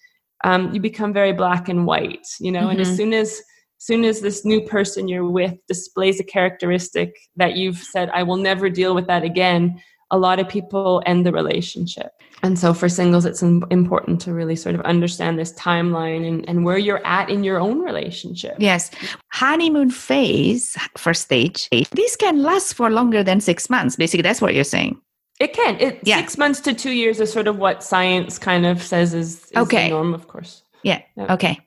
[0.44, 2.70] um, you become very black and white, you know, mm-hmm.
[2.70, 2.96] and as mm-hmm.
[2.96, 3.42] soon as
[3.78, 8.36] soon as this new person you're with displays a characteristic that you've said, I will
[8.36, 9.80] never deal with that again,
[10.10, 12.12] a lot of people end the relationship.
[12.42, 16.64] And so for singles, it's important to really sort of understand this timeline and, and
[16.64, 18.56] where you're at in your own relationship.
[18.58, 18.90] Yes.
[19.32, 23.96] Honeymoon phase, first stage, this can last for longer than six months.
[23.96, 25.00] Basically, that's what you're saying.
[25.40, 25.78] It can.
[25.80, 26.18] It, yeah.
[26.18, 29.56] Six months to two years is sort of what science kind of says is, is
[29.56, 29.84] okay.
[29.84, 30.62] the norm, of course.
[30.82, 31.02] Yeah.
[31.16, 31.34] yeah.
[31.34, 31.58] Okay.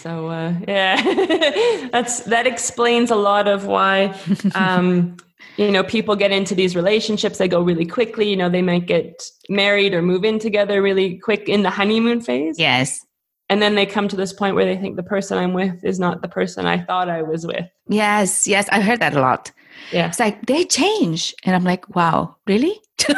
[0.00, 4.18] So uh, yeah, that's that explains a lot of why
[4.54, 5.16] um,
[5.60, 8.86] you know people get into these relationships they go really quickly you know they might
[8.86, 12.58] get married or move in together really quick in the honeymoon phase.
[12.58, 13.04] Yes.
[13.48, 15.98] And then they come to this point where they think the person i'm with is
[15.98, 17.66] not the person i thought i was with.
[17.88, 19.52] Yes yes i heard that a lot.
[19.92, 20.08] Yeah.
[20.08, 21.34] It's like they change.
[21.44, 22.80] And i'm like wow really?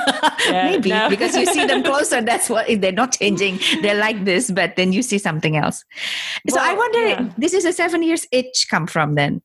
[0.46, 1.08] Yeah, maybe no.
[1.08, 4.92] because you see them closer that's what they're not changing they're like this but then
[4.92, 5.84] you see something else.
[6.46, 7.28] Well, so i wonder yeah.
[7.38, 9.42] this is a seven years itch come from then.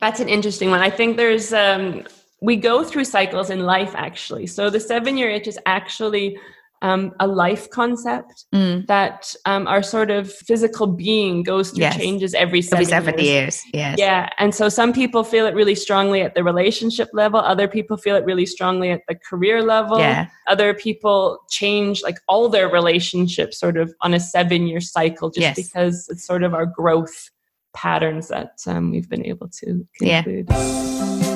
[0.00, 0.80] That's an interesting one.
[0.80, 2.02] I think there's um
[2.42, 6.36] we go through cycles in life actually so the seven year itch is actually
[6.82, 8.84] um, a life concept mm.
[8.88, 11.96] that um, our sort of physical being goes through yes.
[11.96, 13.24] changes every seven, every seven years.
[13.24, 13.62] years.
[13.72, 13.98] Yes.
[13.98, 14.28] Yeah.
[14.38, 17.38] And so some people feel it really strongly at the relationship level.
[17.38, 19.98] Other people feel it really strongly at the career level.
[19.98, 20.26] Yeah.
[20.48, 25.40] Other people change like all their relationships sort of on a seven year cycle just
[25.40, 25.56] yes.
[25.56, 27.30] because it's sort of our growth
[27.74, 30.46] patterns that um, we've been able to conclude.
[30.50, 31.31] Yeah.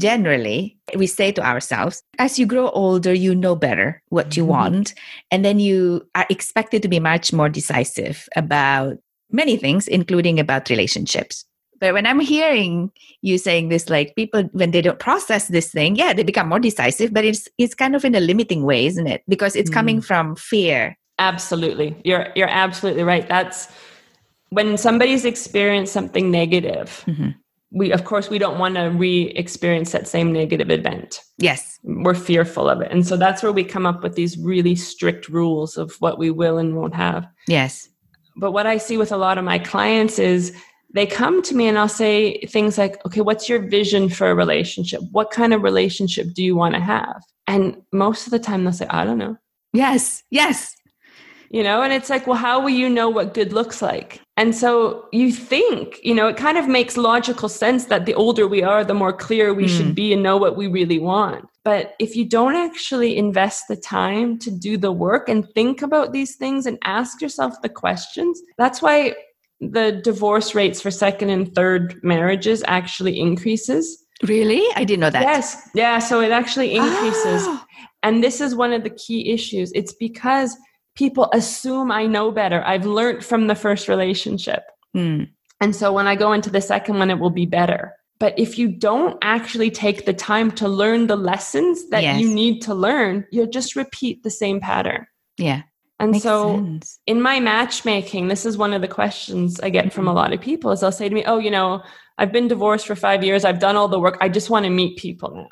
[0.00, 4.52] Generally we say to ourselves as you grow older you know better what you mm-hmm.
[4.52, 4.94] want
[5.30, 8.96] and then you are expected to be much more decisive about
[9.30, 11.44] many things including about relationships.
[11.78, 12.90] But when i'm hearing
[13.20, 16.58] you saying this like people when they don't process this thing yeah they become more
[16.58, 19.22] decisive but it's it's kind of in a limiting way isn't it?
[19.28, 19.74] Because it's mm.
[19.74, 20.96] coming from fear.
[21.18, 21.96] Absolutely.
[22.04, 23.28] You're you're absolutely right.
[23.28, 23.68] That's
[24.50, 27.30] when somebody's experienced something negative mm-hmm
[27.72, 31.20] we of course we don't want to re-experience that same negative event.
[31.38, 31.78] Yes.
[31.82, 32.90] We're fearful of it.
[32.90, 36.30] And so that's where we come up with these really strict rules of what we
[36.30, 37.26] will and won't have.
[37.48, 37.88] Yes.
[38.36, 40.54] But what i see with a lot of my clients is
[40.94, 44.34] they come to me and i'll say things like okay what's your vision for a
[44.34, 45.00] relationship?
[45.10, 47.22] What kind of relationship do you want to have?
[47.46, 49.36] And most of the time they'll say i don't know.
[49.72, 50.22] Yes.
[50.30, 50.74] Yes.
[51.50, 54.54] You know and it's like well how will you know what good looks like and
[54.54, 58.62] so you think you know it kind of makes logical sense that the older we
[58.62, 59.76] are the more clear we mm.
[59.76, 59.92] should hmm.
[59.92, 64.38] be and know what we really want but if you don't actually invest the time
[64.38, 68.82] to do the work and think about these things and ask yourself the questions that's
[68.82, 69.14] why
[69.60, 75.22] the divorce rates for second and third marriages actually increases really i didn't know that
[75.22, 77.64] yes yeah so it actually increases oh.
[78.02, 80.56] and this is one of the key issues it's because
[80.96, 82.62] people assume I know better.
[82.64, 84.64] I've learned from the first relationship.
[84.96, 85.28] Mm.
[85.60, 87.94] And so when I go into the second one, it will be better.
[88.18, 92.20] But if you don't actually take the time to learn the lessons that yes.
[92.20, 95.06] you need to learn, you'll just repeat the same pattern.
[95.36, 95.62] Yeah.
[95.98, 96.98] And Makes so sense.
[97.06, 100.40] in my matchmaking, this is one of the questions I get from a lot of
[100.40, 101.82] people is they'll say to me, Oh, you know,
[102.18, 103.44] I've been divorced for five years.
[103.44, 104.16] I've done all the work.
[104.20, 105.48] I just want to meet people now.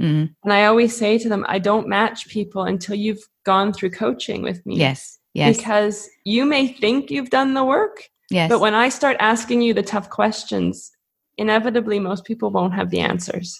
[0.00, 0.32] Mm-hmm.
[0.44, 4.42] And I always say to them, I don't match people until you've gone through coaching
[4.42, 4.76] with me.
[4.76, 5.18] Yes.
[5.34, 5.56] Yes.
[5.56, 8.08] Because you may think you've done the work.
[8.30, 8.48] Yes.
[8.48, 10.90] But when I start asking you the tough questions,
[11.36, 13.58] inevitably most people won't have the answers.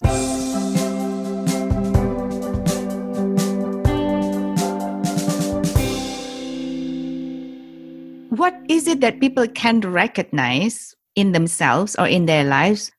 [8.31, 12.93] What is it that people can recognize in themselves or in their lives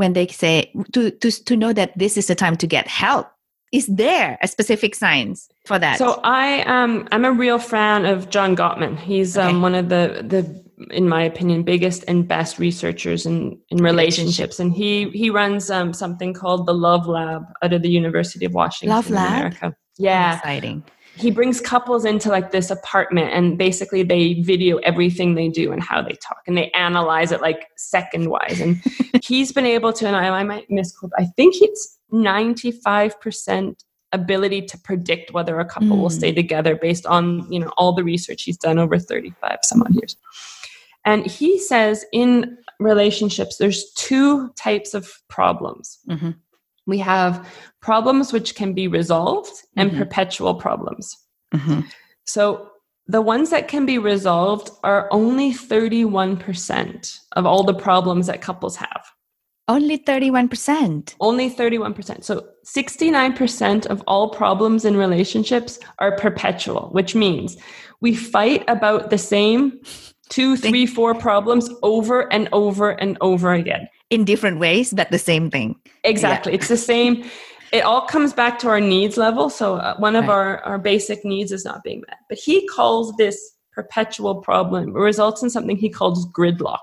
[0.00, 3.28] when they say to to to know that this is the time to get help.
[3.70, 5.98] Is there a specific signs for that?
[5.98, 8.98] So i um i'm a real fan of john gottman.
[8.98, 9.54] He's um, okay.
[9.54, 10.42] um one of the the
[10.90, 14.58] in my opinion biggest and best researchers in in relationships.
[14.58, 18.54] and he he runs um something called the love lab out of the university of
[18.54, 19.32] washington love lab?
[19.32, 19.76] America.
[19.98, 20.38] Yeah.
[20.38, 20.82] Exciting
[21.20, 25.82] he brings couples into like this apartment and basically they video everything they do and
[25.82, 28.82] how they talk and they analyze it like second wise and
[29.24, 34.78] he's been able to and I, I might misquote I think it's 95% ability to
[34.78, 36.00] predict whether a couple mm.
[36.00, 36.36] will stay hmm.
[36.36, 40.16] together based on you know all the research he's done over 35 some odd years
[41.04, 45.98] And he says in relationships, there's two types of problems.
[46.08, 46.30] Mm-hmm.
[46.90, 47.48] We have
[47.80, 50.00] problems which can be resolved and mm-hmm.
[50.00, 51.16] perpetual problems.
[51.54, 51.80] Mm-hmm.
[52.24, 52.68] So
[53.06, 58.76] the ones that can be resolved are only 31% of all the problems that couples
[58.76, 59.02] have.
[59.66, 61.14] Only 31%.
[61.20, 62.24] Only 31%.
[62.24, 67.56] So 69% of all problems in relationships are perpetual, which means
[68.00, 69.80] we fight about the same
[70.28, 73.88] two, three, four problems over and over and over again.
[74.10, 75.76] In different ways, but the same thing.
[76.04, 76.52] Exactly.
[76.52, 76.56] Yeah.
[76.58, 77.24] It's the same.
[77.72, 79.48] It all comes back to our needs level.
[79.48, 80.30] So uh, one of right.
[80.30, 82.18] our, our basic needs is not being met.
[82.28, 83.38] But he calls this
[83.72, 86.78] perpetual problem, results in something he calls gridlock,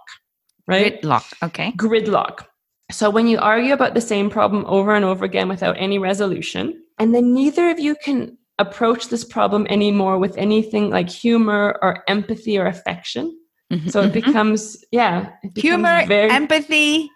[0.67, 1.01] right?
[1.01, 1.33] Gridlock.
[1.43, 1.71] Okay.
[1.73, 2.45] Gridlock.
[2.91, 6.81] So when you argue about the same problem over and over again without any resolution,
[6.97, 12.03] and then neither of you can approach this problem anymore with anything like humor or
[12.07, 13.37] empathy or affection.
[13.71, 14.13] Mm-hmm, so it mm-hmm.
[14.13, 16.29] becomes, yeah, it becomes humor, very...
[16.29, 17.11] empathy,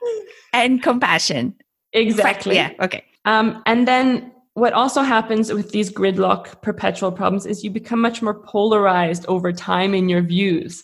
[0.53, 1.55] and compassion.
[1.93, 2.55] Exactly.
[2.55, 2.71] Yeah.
[2.81, 3.05] Okay.
[3.25, 8.21] Um, and then what also happens with these gridlock perpetual problems is you become much
[8.21, 10.83] more polarized over time in your views,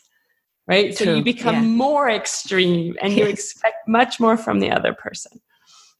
[0.68, 0.96] right?
[0.96, 1.06] True.
[1.06, 1.62] So you become yeah.
[1.62, 5.42] more extreme and you expect much more from the other person.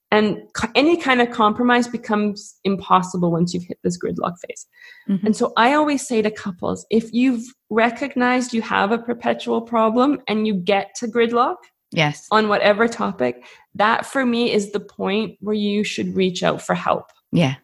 [0.10, 0.40] And
[0.74, 4.66] any kind of compromise becomes impossible once you've hit this gridlock phase.
[5.10, 5.26] Mm-hmm.
[5.26, 10.22] And so I always say to couples if you've recognized you have a perpetual problem
[10.28, 11.58] and you get to gridlock,
[11.92, 13.44] yes, on whatever topic,
[13.76, 17.12] that for me is the point where you should reach out for help.
[17.32, 17.56] Yeah.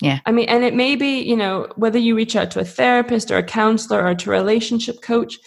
[0.00, 0.18] Yeah.
[0.26, 3.30] I mean, and it may be, you know, whether you reach out to a therapist
[3.30, 5.38] or a counselor or to a relationship coach,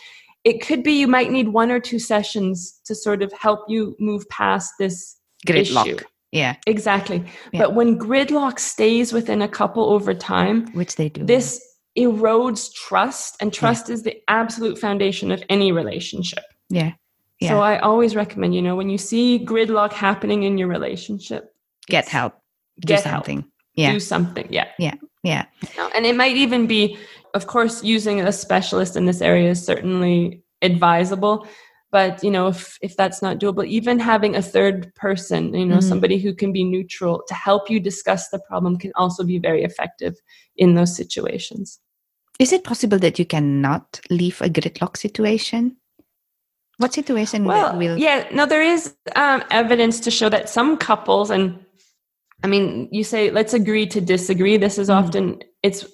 [0.45, 3.97] it could be you might need one or two sessions to sort of help you
[3.99, 5.85] move past this Gridlock.
[5.85, 5.97] issue.
[6.35, 6.57] Yeah.
[6.67, 7.23] Exactly.
[7.53, 7.61] Yeah.
[7.61, 11.61] But when gridlock stays within a couple over time, which they do, this
[11.97, 13.93] erodes trust, and trust yeah.
[13.93, 16.43] is the absolute foundation of any relationship.
[16.69, 16.91] Yeah.
[17.39, 17.49] yeah.
[17.49, 21.55] So I always recommend, you know, when you see gridlock happening in your relationship,
[21.87, 22.33] get help.
[22.81, 23.39] Do get something.
[23.39, 23.51] Help.
[23.75, 23.91] Yeah.
[23.93, 24.47] Do something.
[24.49, 24.67] Yeah.
[24.77, 24.95] Yeah.
[25.23, 25.45] Yeah.
[25.95, 26.97] And it might even be,
[27.33, 31.47] of course, using a specialist in this area is certainly advisable
[31.95, 35.77] but you know if if that's not doable even having a third person you know
[35.77, 35.91] mm-hmm.
[35.91, 39.63] somebody who can be neutral to help you discuss the problem can also be very
[39.63, 40.13] effective
[40.57, 41.79] in those situations
[42.37, 45.77] is it possible that you cannot leave a gridlock situation
[46.77, 51.31] what situation well, will yeah no there is um, evidence to show that some couples
[51.31, 51.57] and
[52.43, 55.07] i mean you say let's agree to disagree this is mm-hmm.
[55.07, 55.23] often
[55.63, 55.85] it's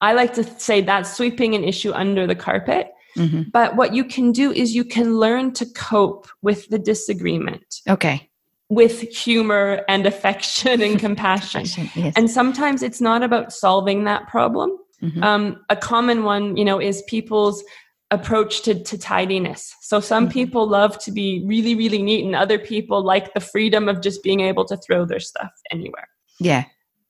[0.00, 3.50] i like to say that's sweeping an issue under the carpet Mm-hmm.
[3.52, 7.80] But what you can do is you can learn to cope with the disagreement.
[7.88, 8.28] Okay.
[8.68, 11.64] With humor and affection and compassion.
[11.94, 12.14] yes.
[12.16, 14.76] And sometimes it's not about solving that problem.
[15.02, 15.22] Mm-hmm.
[15.22, 17.64] Um, a common one, you know, is people's
[18.10, 19.74] approach to, to tidiness.
[19.82, 20.32] So some mm-hmm.
[20.32, 24.22] people love to be really, really neat, and other people like the freedom of just
[24.22, 26.08] being able to throw their stuff anywhere.
[26.38, 26.64] Yeah.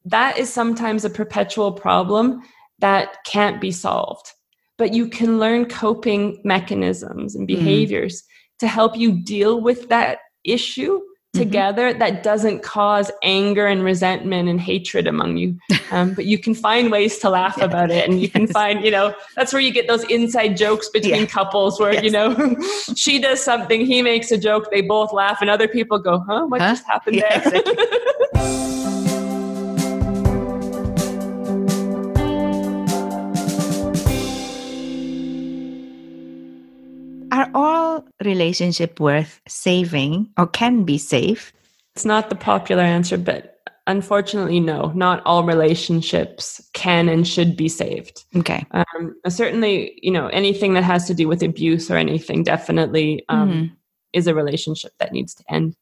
[0.04, 2.42] That is sometimes a perpetual problem
[2.78, 4.32] that can't be solved
[4.80, 7.58] but you can learn coping mechanisms and mm-hmm.
[7.58, 8.60] behaviors mm-hmm.
[8.60, 11.38] to help you deal with that issue mm-hmm.
[11.38, 11.98] together mm-hmm.
[11.98, 15.54] that doesn't cause anger and resentment and hatred among you
[15.90, 17.64] um, but you can find ways to laugh yeah.
[17.64, 20.88] about it and you can find you know that's where you get those inside jokes
[20.88, 21.26] between yeah.
[21.26, 22.02] couples where yes.
[22.02, 22.56] you know
[22.96, 26.46] she does something he makes a joke they both laugh and other people go huh
[26.46, 26.70] what huh?
[26.70, 29.06] just happened yeah, there exactly.
[37.40, 41.54] Are all relationship worth saving or can be saved?
[41.94, 44.92] It's not the popular answer, but unfortunately, no.
[44.94, 48.26] Not all relationships can and should be saved.
[48.36, 48.66] Okay.
[48.72, 53.50] Um, certainly, you know, anything that has to do with abuse or anything definitely um,
[53.50, 53.74] mm-hmm.
[54.12, 55.76] is a relationship that needs to end.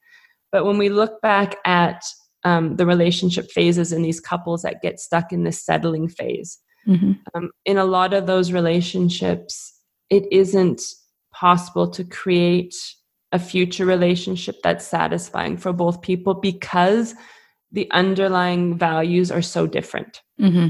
[0.52, 2.04] But when we look back at
[2.44, 6.56] um, the relationship phases in these couples that get stuck in this settling phase,
[6.86, 7.14] mm-hmm.
[7.34, 9.74] Um, in a lot of those relationships,
[10.08, 10.80] it isn't
[11.38, 12.74] possible to create
[13.32, 17.14] a future relationship that's satisfying for both people because
[17.70, 20.22] the underlying values are so different.
[20.40, 20.68] Mm-hmm.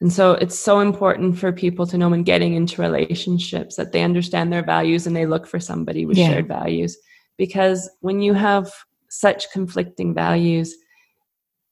[0.00, 4.02] And so it's so important for people to know when getting into relationships that they
[4.02, 6.28] understand their values and they look for somebody with yeah.
[6.28, 6.96] shared values.
[7.36, 8.72] Because when you have
[9.10, 10.74] such conflicting values,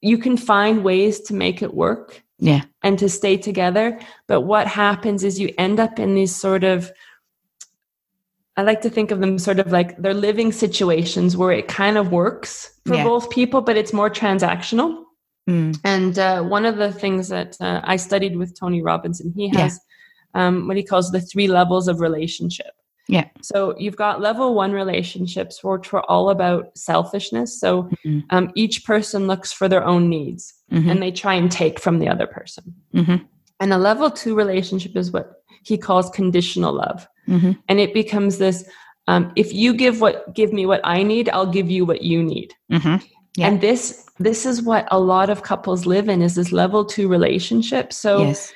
[0.00, 4.66] you can find ways to make it work yeah and to stay together but what
[4.66, 6.90] happens is you end up in these sort of
[8.60, 11.96] I like to think of them sort of like they're living situations where it kind
[11.96, 13.04] of works for yeah.
[13.04, 15.04] both people, but it's more transactional.
[15.48, 15.80] Mm.
[15.82, 19.80] And uh, one of the things that uh, I studied with Tony Robbins, he has
[20.34, 20.46] yeah.
[20.46, 22.74] um, what he calls the three levels of relationship.
[23.08, 23.28] Yeah.
[23.40, 27.58] So you've got level one relationships, which were all about selfishness.
[27.58, 28.20] So mm-hmm.
[28.28, 30.90] um, each person looks for their own needs mm-hmm.
[30.90, 32.74] and they try and take from the other person.
[32.94, 33.24] Mm-hmm.
[33.60, 37.08] And a level two relationship is what he calls conditional love.
[37.30, 37.52] Mm-hmm.
[37.68, 38.68] And it becomes this
[39.06, 42.22] um, if you give what give me what I need, I'll give you what you
[42.22, 42.54] need.
[42.70, 43.04] Mm-hmm.
[43.36, 43.46] Yeah.
[43.48, 47.08] And this this is what a lot of couples live in is this level two
[47.08, 47.92] relationship.
[47.92, 48.52] So yes.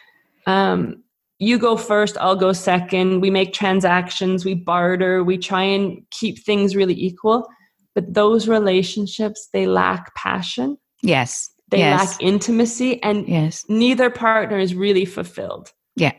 [0.47, 1.03] um,
[1.39, 3.20] you go first, I'll go second.
[3.20, 7.49] We make transactions, we barter, we try and keep things really equal.
[7.95, 10.79] But those relationships, they lack passion.
[11.03, 11.51] Yes.
[11.70, 12.12] They yes.
[12.12, 13.64] lack intimacy and yes.
[13.68, 15.72] neither partner is really fulfilled.
[15.97, 16.12] Yeah.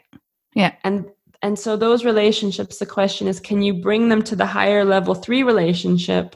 [0.53, 0.73] Yeah.
[0.83, 1.05] And
[1.45, 5.13] and so those relationships, the question is can you bring them to the higher level
[5.13, 6.35] 3 relationship?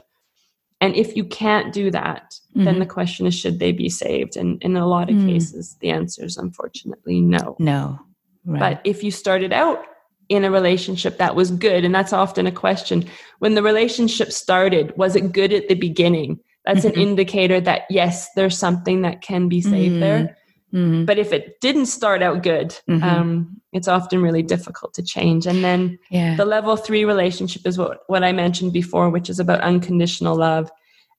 [0.80, 2.64] And if you can't do that, mm-hmm.
[2.64, 4.36] then the question is should they be saved?
[4.36, 5.26] And in a lot of mm.
[5.26, 7.56] cases, the answer is unfortunately no.
[7.58, 7.98] No.
[8.44, 8.60] Right.
[8.60, 9.84] But if you started out
[10.28, 13.04] in a relationship that was good, and that's often a question,
[13.40, 16.38] when the relationship started, was it good at the beginning?
[16.64, 17.00] That's mm-hmm.
[17.00, 20.00] an indicator that yes, there's something that can be saved mm-hmm.
[20.00, 20.36] there.
[20.72, 21.04] Mm-hmm.
[21.04, 23.02] But if it didn't start out good, mm-hmm.
[23.02, 25.46] um, it's often really difficult to change.
[25.46, 26.36] And then yeah.
[26.36, 30.70] the level three relationship is what, what I mentioned before, which is about unconditional love.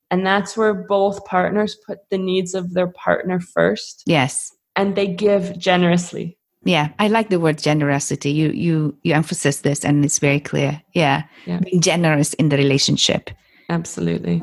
[0.09, 4.03] And that's where both partners put the needs of their partner first.
[4.05, 4.51] Yes.
[4.75, 9.83] And they give generously yeah i like the word generosity you you you emphasize this
[9.83, 11.59] and it's very clear yeah, yeah.
[11.59, 13.29] being generous in the relationship
[13.69, 14.39] absolutely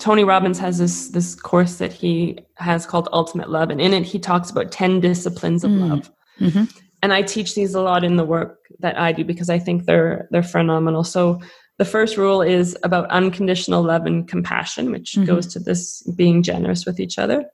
[0.00, 4.04] Tony Robbins has this this course that he has called Ultimate Love, and in it
[4.04, 5.88] he talks about ten disciplines of mm.
[5.88, 6.10] love.
[6.40, 6.64] Mm-hmm.
[7.02, 9.84] And I teach these a lot in the work that I do because I think
[9.84, 11.04] they're they're phenomenal.
[11.04, 11.40] So
[11.78, 15.24] the first rule is about unconditional love and compassion, which mm-hmm.
[15.24, 17.44] goes to this being generous with each other.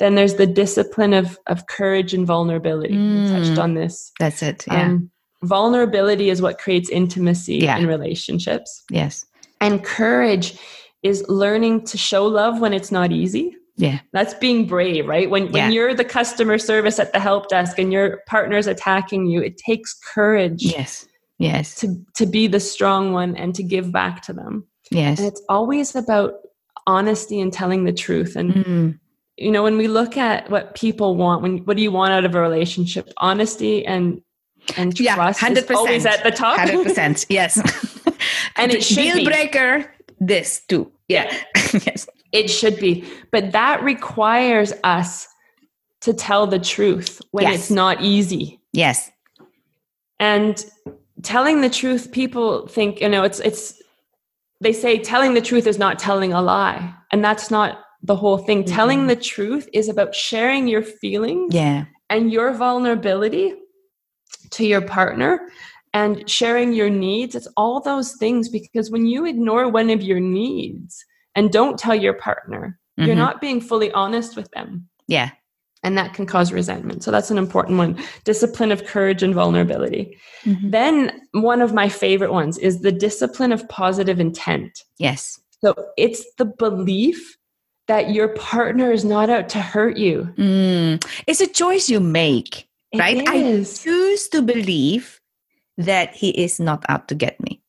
[0.00, 2.94] Then there's the discipline of, of courage and vulnerability.
[2.94, 3.30] Mm.
[3.30, 4.10] Touched on this.
[4.18, 4.64] That's it.
[4.66, 4.86] Yeah.
[4.86, 5.10] Um,
[5.42, 7.76] vulnerability is what creates intimacy yeah.
[7.76, 8.82] in relationships.
[8.90, 9.26] Yes.
[9.60, 10.58] And courage
[11.02, 13.56] is learning to show love when it's not easy.
[13.76, 14.00] Yeah.
[14.12, 15.30] That's being brave, right?
[15.30, 19.40] When when you're the customer service at the help desk and your partner's attacking you,
[19.40, 20.62] it takes courage.
[20.62, 21.06] Yes
[21.40, 25.26] yes to to be the strong one and to give back to them yes and
[25.26, 26.34] it's always about
[26.86, 28.98] honesty and telling the truth and mm.
[29.36, 32.24] you know when we look at what people want when what do you want out
[32.24, 34.20] of a relationship honesty and
[34.76, 37.56] and trust yeah, 100%, is always at the top 100% yes
[38.56, 39.24] and it should deal be.
[39.24, 39.90] breaker
[40.20, 40.90] this too.
[41.08, 41.34] Yeah.
[41.72, 42.08] Yes.
[42.32, 43.04] It should be.
[43.30, 45.28] But that requires us
[46.00, 47.54] to tell the truth when yes.
[47.54, 48.60] it's not easy.
[48.72, 49.10] Yes.
[50.18, 50.64] And
[51.22, 53.80] telling the truth people think you know it's it's
[54.60, 56.94] they say telling the truth is not telling a lie.
[57.12, 58.64] And that's not the whole thing.
[58.64, 58.74] Mm-hmm.
[58.74, 61.86] telling the truth is about sharing your feelings yeah.
[62.08, 63.54] and your vulnerability
[64.50, 65.50] to your partner
[65.92, 70.20] and sharing your needs it's all those things because when you ignore one of your
[70.20, 73.06] needs and don't tell your partner mm-hmm.
[73.06, 75.30] you're not being fully honest with them yeah
[75.82, 77.02] and that can cause resentment.
[77.02, 77.98] So that's an important one.
[78.24, 80.18] Discipline of courage and vulnerability.
[80.44, 80.70] Mm-hmm.
[80.70, 84.84] Then one of my favorite ones is the discipline of positive intent.
[84.98, 85.40] Yes.
[85.62, 87.36] So it's the belief
[87.88, 90.32] that your partner is not out to hurt you.
[90.36, 91.04] Mm.
[91.26, 93.16] It's a choice you make, it right?
[93.34, 93.80] Is.
[93.80, 95.19] I choose to believe
[95.84, 97.62] that he is not out to get me.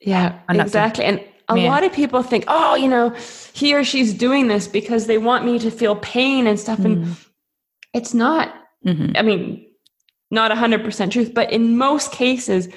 [0.00, 1.04] Yeah, exactly.
[1.04, 1.68] And a yeah.
[1.68, 3.10] lot of people think, oh, you know,
[3.52, 6.78] he or she's doing this because they want me to feel pain and stuff.
[6.78, 6.84] Mm.
[6.84, 7.16] And
[7.94, 8.54] it's not,
[8.84, 9.12] mm-hmm.
[9.16, 9.66] I mean,
[10.30, 12.68] not 100% truth, but in most cases,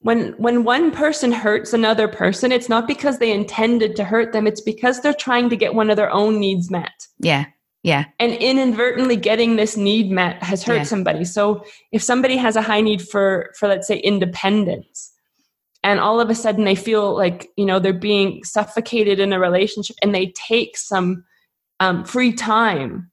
[0.00, 4.46] when when one person hurts another person it's not because they intended to hurt them
[4.46, 7.46] it's because they're trying to get one of their own needs met yeah
[7.82, 10.82] yeah and inadvertently getting this need met has hurt yeah.
[10.82, 15.12] somebody so if somebody has a high need for for let's say independence
[15.84, 19.38] and all of a sudden they feel like you know they're being suffocated in a
[19.38, 21.24] relationship and they take some
[21.80, 23.10] um, free time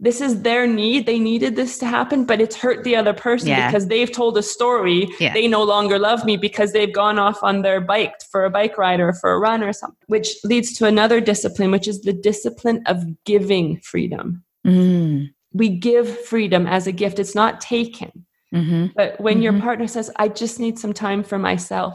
[0.00, 1.06] this is their need.
[1.06, 3.68] They needed this to happen, but it's hurt the other person yeah.
[3.68, 5.08] because they've told a story.
[5.20, 5.32] Yeah.
[5.32, 8.76] They no longer love me because they've gone off on their bike for a bike
[8.76, 12.12] ride or for a run or something, which leads to another discipline, which is the
[12.12, 14.42] discipline of giving freedom.
[14.66, 15.30] Mm.
[15.52, 18.26] We give freedom as a gift, it's not taken.
[18.52, 18.86] Mm-hmm.
[18.96, 19.42] But when mm-hmm.
[19.42, 21.94] your partner says, I just need some time for myself,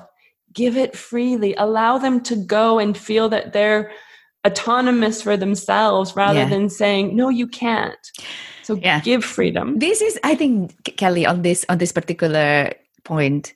[0.54, 1.54] give it freely.
[1.56, 3.92] Allow them to go and feel that they're
[4.48, 6.50] autonomous for themselves rather yeah.
[6.50, 8.12] than saying no you can't.
[8.64, 9.02] So yeah.
[9.02, 9.80] give freedom.
[9.80, 12.72] This is i think kelly on this on this particular
[13.04, 13.54] point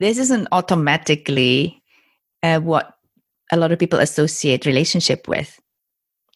[0.00, 1.82] this isn't automatically
[2.42, 2.94] uh, what
[3.52, 5.60] a lot of people associate relationship with.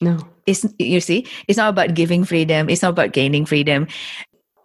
[0.01, 0.19] No.
[0.47, 3.89] It's you see it's not about giving freedom it's not about gaining freedom.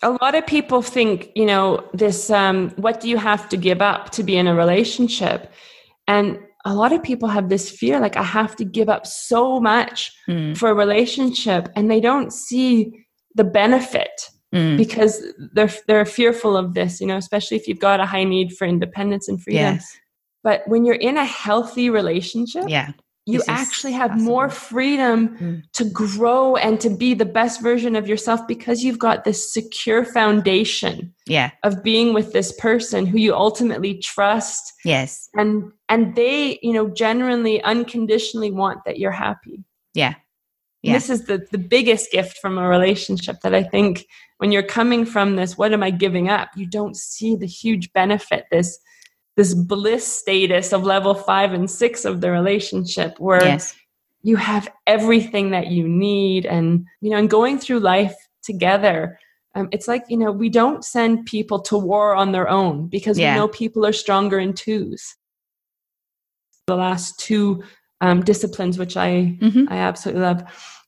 [0.02, 3.82] A lot of people think you know this um, what do you have to give
[3.82, 5.52] up to be in a relationship?
[6.08, 9.60] And a lot of people have this fear like i have to give up so
[9.60, 10.56] much mm.
[10.58, 13.06] for a relationship and they don't see
[13.36, 14.78] the benefit mm.
[14.78, 18.56] because they're they're fearful of this you know especially if you've got a high need
[18.56, 19.98] for independence and freedom yes.
[20.44, 22.92] but when you're in a healthy relationship yeah
[23.26, 24.32] you actually have possible.
[24.32, 25.64] more freedom mm.
[25.72, 30.04] to grow and to be the best version of yourself because you've got this secure
[30.04, 36.60] foundation yeah of being with this person who you ultimately trust yes and and they
[36.62, 39.64] you know genuinely unconditionally want that you're happy
[39.94, 40.16] yeah
[40.84, 40.94] yeah.
[40.96, 44.06] This is the, the biggest gift from a relationship that I think
[44.40, 46.50] when you're coming from this, what am I giving up?
[46.58, 48.78] You don't see the huge benefit, this
[49.36, 53.76] this bliss status of level five and six of the relationship where yes.
[54.22, 59.18] you have everything that you need and you know and going through life together
[59.56, 63.18] um, it's like you know we don't send people to war on their own because
[63.18, 63.34] yeah.
[63.34, 65.16] we know people are stronger in twos
[66.68, 67.64] the last two
[68.04, 69.66] um, disciplines which i mm-hmm.
[69.70, 70.44] i absolutely love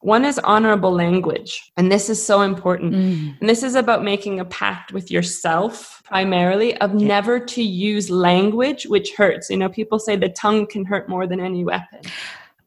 [0.06, 1.72] one is honorable language.
[1.78, 2.94] And this is so important.
[2.94, 3.40] Mm.
[3.40, 7.08] And this is about making a pact with yourself primarily of yeah.
[7.08, 9.50] never to use language which hurts.
[9.50, 12.02] You know, people say the tongue can hurt more than any weapon.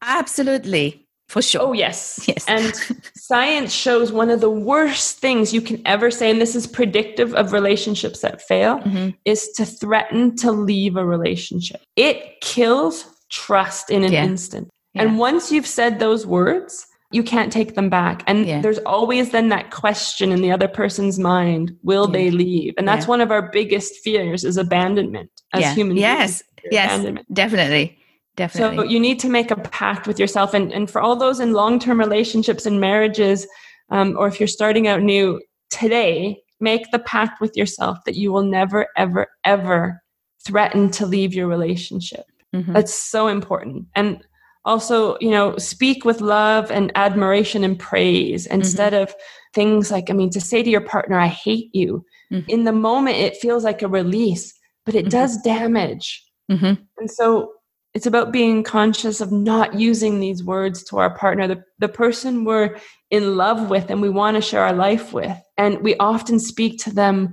[0.03, 1.07] Absolutely.
[1.28, 1.61] For sure.
[1.62, 2.24] Oh, yes.
[2.28, 2.44] Yes.
[2.49, 2.74] And
[3.14, 7.34] science shows one of the worst things you can ever say, and this is predictive
[7.34, 9.11] of relationships that fail, mm-hmm.
[9.24, 11.82] is to threaten to leave a relationship.
[11.94, 14.24] It kills trust in an yeah.
[14.24, 14.68] instant.
[14.95, 15.03] Yeah.
[15.03, 18.22] And once you've said those words, you can't take them back.
[18.26, 18.61] And yeah.
[18.61, 22.74] there's always then that question in the other person's mind, will they leave?
[22.76, 26.43] And that's one of our biggest fears is abandonment as human yes.
[26.43, 26.43] beings.
[26.70, 27.05] Yes.
[27.05, 27.24] Yes.
[27.33, 27.99] Definitely.
[28.37, 28.76] Definitely.
[28.76, 30.55] So you need to make a pact with yourself.
[30.55, 33.47] And, and for all those in long-term relationships and marriages,
[33.91, 38.33] um, or if you're starting out new today, make the pact with yourself that you
[38.33, 40.03] will never, ever, ever
[40.47, 42.26] threaten to leave your relationship.
[42.59, 42.72] Mm-hmm.
[42.72, 43.86] That's so important.
[43.94, 44.22] And
[44.68, 48.61] also you know speak with love and admiration and praise mm-hmm.
[48.61, 49.14] instead of
[49.54, 52.48] things like i mean to say to your partner i hate you mm-hmm.
[52.48, 54.52] in the moment it feels like a release
[54.84, 55.11] but it mm-hmm.
[55.11, 56.74] does damage mm-hmm.
[56.98, 57.52] and so
[57.94, 62.44] it's about being conscious of not using these words to our partner the, the person
[62.44, 62.76] we're
[63.11, 66.78] in love with and we want to share our life with and we often speak
[66.78, 67.32] to them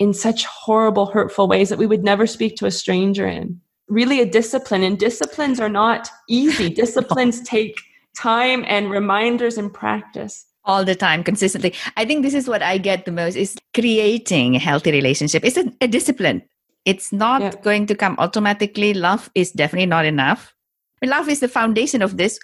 [0.00, 4.20] in such horrible hurtful ways that we would never speak to a stranger in really
[4.20, 6.68] a discipline and disciplines are not easy.
[6.84, 7.78] Disciplines take
[8.16, 10.46] time and reminders and practice.
[10.64, 11.74] All the time consistently.
[11.96, 15.44] I think this is what i get the most is creating a healthy relationship.
[15.44, 16.42] It's a, a discipline.
[16.86, 17.52] It's not yeah.
[17.62, 18.94] going to come automatically.
[18.94, 20.54] Love is definitely not enough.
[21.02, 22.38] Love is the foundation of this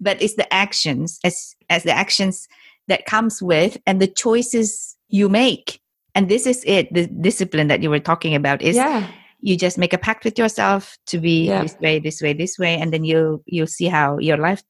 [0.00, 2.48] but it's the actions as as the actions
[2.86, 5.80] that comes with and the choices you make.
[6.14, 9.08] And this is it the discipline that you were talking about is yeah
[9.40, 11.62] you just make a pact with yourself to be yeah.
[11.62, 14.62] this way this way this way and then you you'll see how your life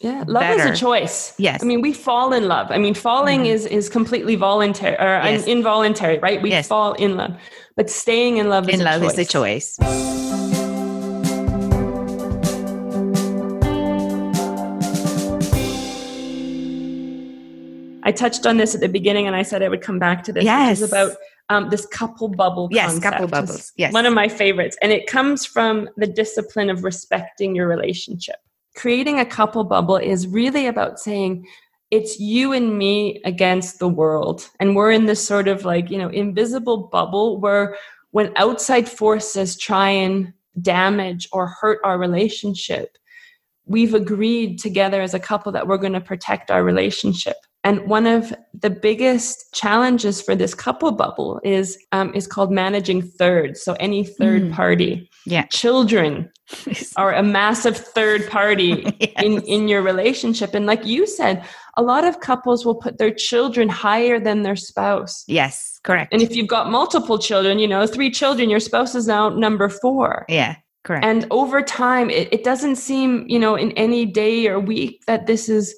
[0.00, 0.72] yeah love better.
[0.72, 3.54] is a choice yes i mean we fall in love i mean falling mm-hmm.
[3.54, 5.46] is is completely voluntary or yes.
[5.46, 6.68] involuntary right we yes.
[6.68, 7.34] fall in love
[7.76, 9.12] but staying in love in is love choice.
[9.12, 9.78] is a choice
[18.06, 20.32] I touched on this at the beginning and I said I would come back to
[20.32, 20.44] this.
[20.44, 20.80] Yes.
[20.80, 21.16] About
[21.48, 23.12] um, this couple bubble yes concept.
[23.12, 23.72] couple bubbles.
[23.76, 23.92] Yes.
[23.92, 24.76] one of my favorites.
[24.82, 28.36] And it comes from the discipline of respecting your relationship.
[28.74, 31.46] Creating a couple bubble is really about saying
[31.90, 34.48] it's you and me against the world.
[34.58, 37.76] And we're in this sort of like you know invisible bubble where
[38.10, 42.96] when outside forces try and damage or hurt our relationship
[43.66, 47.36] we've agreed together as a couple that we're going to protect our relationship
[47.66, 53.02] and one of the biggest challenges for this couple bubble is um, is called managing
[53.02, 53.60] thirds.
[53.60, 54.52] So any third mm.
[54.52, 55.10] party.
[55.26, 55.46] Yeah.
[55.46, 56.30] Children
[56.96, 59.10] are a massive third party yes.
[59.20, 60.54] in, in your relationship.
[60.54, 61.44] And like you said,
[61.76, 65.24] a lot of couples will put their children higher than their spouse.
[65.26, 66.12] Yes, correct.
[66.12, 69.68] And if you've got multiple children, you know, three children, your spouse is now number
[69.68, 70.24] four.
[70.28, 70.54] Yeah.
[70.84, 71.04] Correct.
[71.04, 75.26] And over time, it, it doesn't seem, you know, in any day or week that
[75.26, 75.74] this is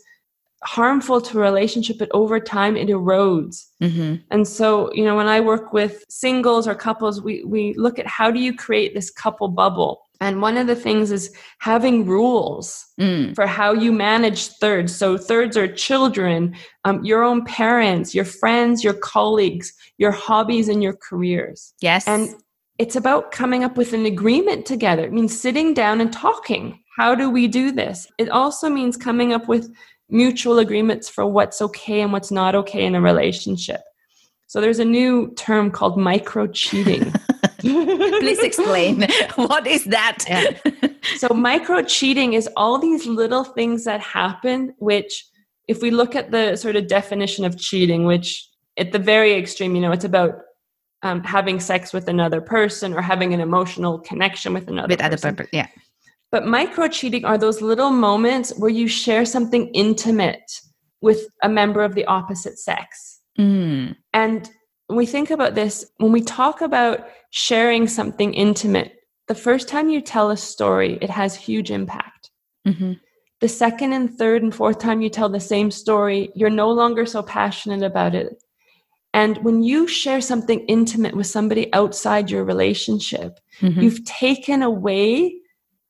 [0.65, 3.67] harmful to a relationship but over time it erodes.
[3.83, 4.17] Mm-hmm.
[4.31, 8.07] and so you know when i work with singles or couples we we look at
[8.07, 10.03] how do you create this couple bubble?
[10.21, 13.33] And one of the things is having rules mm.
[13.37, 14.93] for how you manage thirds.
[14.97, 20.83] So thirds are children um, your own parents your friends your colleagues your hobbies and
[20.83, 21.73] your careers.
[21.81, 22.09] Yes.
[22.09, 22.35] And
[22.79, 25.05] it's about coming up with an agreement together.
[25.05, 26.81] It means sitting down and talking.
[26.97, 28.09] How do we do this?
[28.19, 29.73] It also means coming up with
[30.11, 33.81] mutual agreements for what's okay and what's not okay in a relationship.
[34.47, 37.13] So there's a new term called micro cheating.
[37.61, 40.25] Please explain what is that?
[40.29, 40.91] Yeah.
[41.17, 45.27] so micro cheating is all these little things that happen which
[45.67, 49.75] if we look at the sort of definition of cheating which at the very extreme
[49.75, 50.41] you know it's about
[51.03, 55.13] um, having sex with another person or having an emotional connection with another with person.
[55.13, 55.67] other people yeah
[56.31, 60.61] but micro cheating are those little moments where you share something intimate
[61.01, 63.21] with a member of the opposite sex.
[63.39, 63.97] Mm.
[64.13, 64.51] And
[64.89, 68.95] when we think about this, when we talk about sharing something intimate,
[69.29, 72.31] the first time you tell a story, it has huge impact.
[72.67, 72.95] Mm-hmm.
[73.41, 77.07] The second and third and fourth time you tell the same story, you're no longer
[77.07, 78.43] so passionate about it.
[79.15, 83.81] And when you share something intimate with somebody outside your relationship, Mm-hmm.
[83.81, 85.35] you've taken away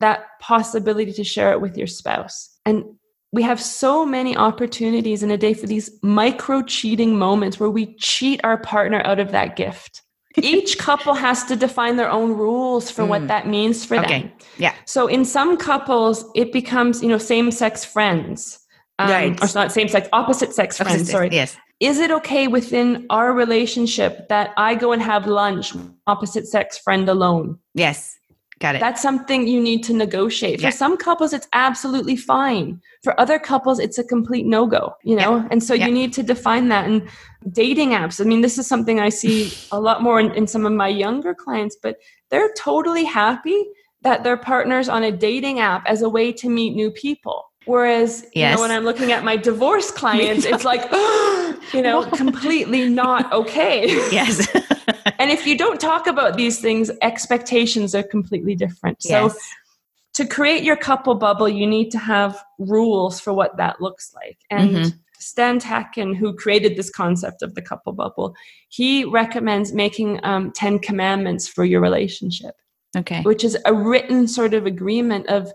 [0.01, 2.51] that possibility to share it with your spouse.
[2.64, 2.84] And
[3.32, 7.94] we have so many opportunities in a day for these micro cheating moments where we
[7.96, 10.03] cheat our partner out of that gift.
[10.42, 13.28] Each couple has to define their own rules for what Mm.
[13.28, 14.22] that means for Okay.
[14.22, 14.32] them.
[14.57, 14.74] Yeah.
[14.86, 18.59] So in some couples, it becomes, you know, same sex friends.
[19.01, 19.40] Um, Right.
[19.40, 20.92] Or it's not same sex, opposite sex friends.
[20.94, 21.28] Opposite- Sorry.
[21.32, 21.57] Yes.
[21.80, 26.76] Is it okay within our relationship that I go and have lunch with opposite sex
[26.78, 27.59] friend alone?
[27.74, 28.17] Yes.
[28.59, 28.80] Got it.
[28.80, 30.61] That's something you need to negotiate.
[30.61, 30.70] Yeah.
[30.70, 32.80] For some couples, it's absolutely fine.
[33.02, 35.46] For other couples, it's a complete no go, you know?
[35.50, 35.86] And so Yeah.
[35.86, 36.86] you need to define that.
[36.86, 37.09] And
[37.52, 40.66] dating apps, I mean, this is something I see a lot more in, in some
[40.66, 41.98] of my younger clients, but
[42.30, 43.64] they're totally happy
[44.02, 47.47] that their partner's on a dating app as a way to meet new people.
[47.68, 50.82] Whereas, you know, when I'm looking at my divorce clients, it's like,
[51.74, 53.86] you know, completely not okay.
[54.10, 54.48] yes.
[55.18, 59.02] and if you don't talk about these things, expectations are completely different.
[59.02, 59.38] So, yes.
[60.14, 64.38] to create your couple bubble, you need to have rules for what that looks like.
[64.50, 64.98] And Mhm.
[65.20, 68.34] Stan Tatkin, who created this concept of the couple bubble,
[68.68, 72.54] he recommends making um, 10 commandments for your relationship,
[72.96, 73.22] Okay.
[73.22, 75.52] which is a written sort of agreement of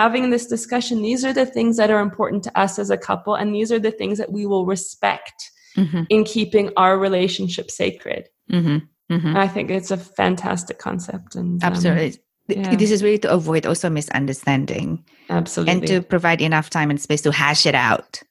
[0.00, 1.02] having this discussion.
[1.02, 3.78] These are the things that are important to us as a couple, and these are
[3.78, 6.04] the things that we will respect Mm-hmm.
[6.08, 8.30] in keeping our relationship sacred.
[8.50, 8.78] Mm-hmm.
[9.14, 9.36] Mm-hmm.
[9.36, 11.36] I think it's a fantastic concept.
[11.36, 12.10] And um, Absolutely.
[12.48, 12.76] Th- yeah.
[12.76, 15.72] This is really to avoid also misunderstanding absolutely.
[15.72, 18.22] and to provide enough time and space to hash it out.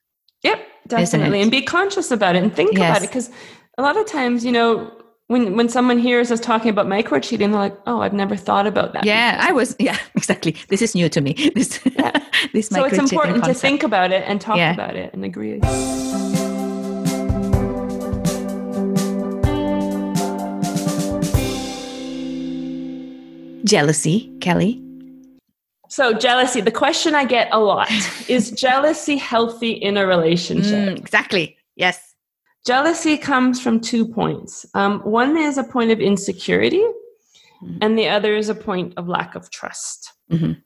[0.42, 0.58] Yep,
[0.88, 1.40] definitely.
[1.40, 3.30] And be conscious about it and think about it because
[3.78, 4.90] a lot of times, you know,
[5.28, 8.66] when when someone hears us talking about micro cheating, they're like, "Oh, I've never thought
[8.66, 9.76] about that." Yeah, before." I was.
[9.86, 10.56] Yeah, exactly.
[10.68, 11.34] This is new to me.
[11.54, 12.12] This, Yeah.
[12.52, 14.72] this so it's important to think about it and talk Yeah.
[14.72, 15.60] about it and agree.
[23.64, 24.80] jealousy, Kelly.
[25.88, 26.60] So jealousy.
[26.60, 27.90] The question I get a lot
[28.28, 30.94] is: jealousy healthy in a relationship?
[30.94, 31.56] Mm, exactly.
[31.74, 32.05] Yes.
[32.66, 34.66] Jealousy comes from two points.
[34.74, 36.82] Um, one is a point of insecurity,
[37.62, 37.78] Mhm.
[37.80, 40.12] and the other is a point of lack of trust.
[40.32, 40.62] Mhm.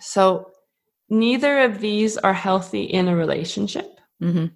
[0.00, 0.50] So,
[1.10, 4.46] neither of these are healthy in a relationship, hmm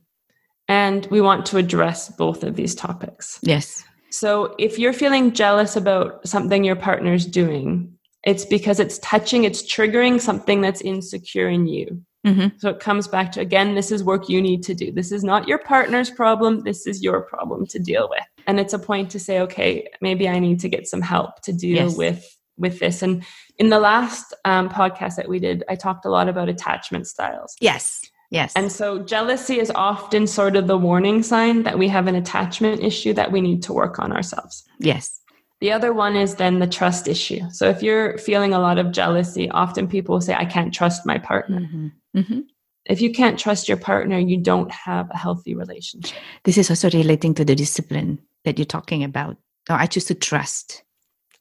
[0.68, 3.40] and we want to address both of these topics.
[3.42, 3.82] Yes.
[4.10, 9.62] So, if you're feeling jealous about something your partner's doing, it's because it's touching, it's
[9.62, 12.02] triggering something that's insecure in you.
[12.24, 14.92] Hmm So it comes back to again, this is work you need to do.
[14.92, 16.60] This is not your partner's problem.
[16.64, 18.24] This is your problem to deal with.
[18.46, 21.52] And it's a point to say, okay, maybe I need to get some help to
[21.52, 21.96] deal Yes.
[21.96, 23.02] with with this.
[23.02, 23.24] And
[23.56, 27.56] in the last um, podcast that we did, I talked a lot about attachment styles.
[27.60, 28.02] Yes.
[28.30, 28.52] Yes.
[28.54, 32.82] And so jealousy is often sort of the warning sign that we have an attachment
[32.82, 34.64] issue that we need to work on ourselves.
[34.78, 35.19] yes.
[35.60, 37.40] The other one is then the trust issue.
[37.50, 41.06] So if you're feeling a lot of jealousy, often people will say, I can't trust
[41.06, 41.66] my partner.
[41.66, 42.40] hmm hmm
[42.86, 46.18] if you can't trust your partner, you don't have a healthy relationship.
[46.44, 49.36] This is also relating to the discipline that you're talking about.
[49.68, 50.82] No, I choose to trust.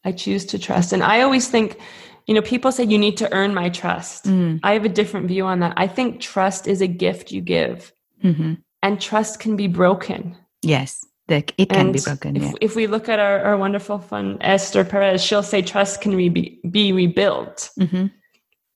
[0.04, 0.94] I choose to trust.
[0.94, 1.80] And I always think,
[2.28, 4.26] you know, people say you need to earn my trust.
[4.26, 4.60] Mm.
[4.64, 5.74] I have a different view on that.
[5.78, 10.38] I think trust is a gift you give, hmm and trust can be broken.
[10.62, 11.06] Yes.
[11.32, 12.36] It can and be broken.
[12.36, 12.52] If, yeah.
[12.62, 16.60] if we look at our, our wonderful friend Esther Perel, she'll say trust can re-
[16.70, 18.08] be rebuilt, hmm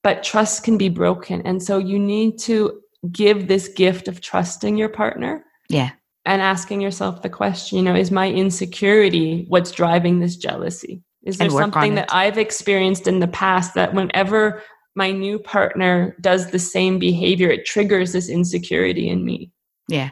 [0.03, 1.41] but trust can be broken.
[1.45, 5.91] And so you need to give this gift of trusting your partner Yeah.
[6.25, 11.01] and asking yourself the question, you know, is my insecurity what's driving this jealousy?
[11.23, 14.61] Is there And work on something that I've experienced in the past that whenever
[14.95, 19.51] my new partner does the same behavior, it triggers this insecurity in me?
[19.87, 20.09] Yeah.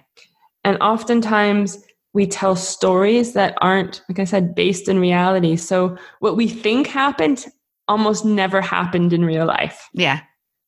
[0.64, 1.84] And oftentimes
[2.14, 5.56] we tell stories that aren't, like I said, based in reality.
[5.56, 7.46] So what we think happened
[7.88, 9.90] almost never happened in real life.
[9.94, 10.22] Yeah.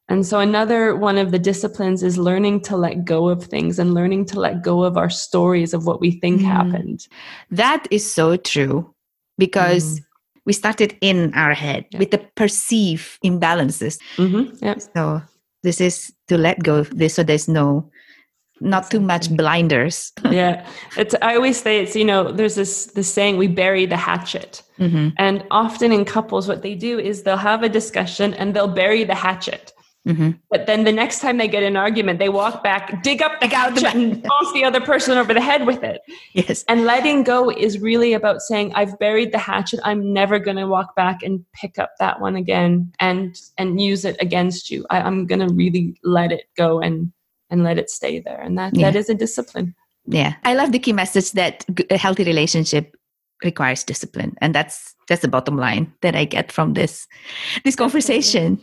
[0.09, 3.93] And so, another one of the disciplines is learning to let go of things and
[3.93, 6.45] learning to let go of our stories of what we think mm.
[6.45, 7.07] happened.
[7.49, 8.93] That is so true
[9.37, 10.05] because mm.
[10.45, 11.99] we started in our head yeah.
[11.99, 13.97] with the perceived imbalances.
[14.17, 14.63] Mm-hmm.
[14.63, 14.75] Yeah.
[14.93, 15.21] So,
[15.63, 17.89] this is to let go of this so there's no
[18.63, 20.11] not too much blinders.
[20.33, 20.65] Yeah.
[20.97, 24.63] It's i always say it's you know there's this this saying we bury the hatchet.
[24.79, 25.09] Mm-hmm.
[25.17, 29.03] and often in couples what they do is they'll have a discussion and they'll bury
[29.03, 29.71] the hatchet.
[30.07, 30.31] Mm-hmm.
[30.49, 33.47] but then the next time they get an argument they walk back dig up the
[33.47, 36.01] hatchet and bonk the other person over the head with it.
[36.33, 36.65] Yes.
[36.67, 39.79] And letting go is really about saying i've buried the hatchet.
[39.83, 44.03] I'm never going to walk back and pick up that one again and and use
[44.03, 44.85] it against you.
[44.89, 47.13] I, i'm going to really let it go and
[47.53, 48.41] and let it stay there.
[48.41, 48.89] And that, yeah.
[48.89, 49.75] that is a discipline.
[50.05, 50.33] Yeah.
[50.43, 52.95] I love the key message that a healthy relationship
[53.43, 54.35] requires discipline.
[54.41, 57.07] And that's that's the bottom line that I get from this
[57.63, 58.59] this conversation.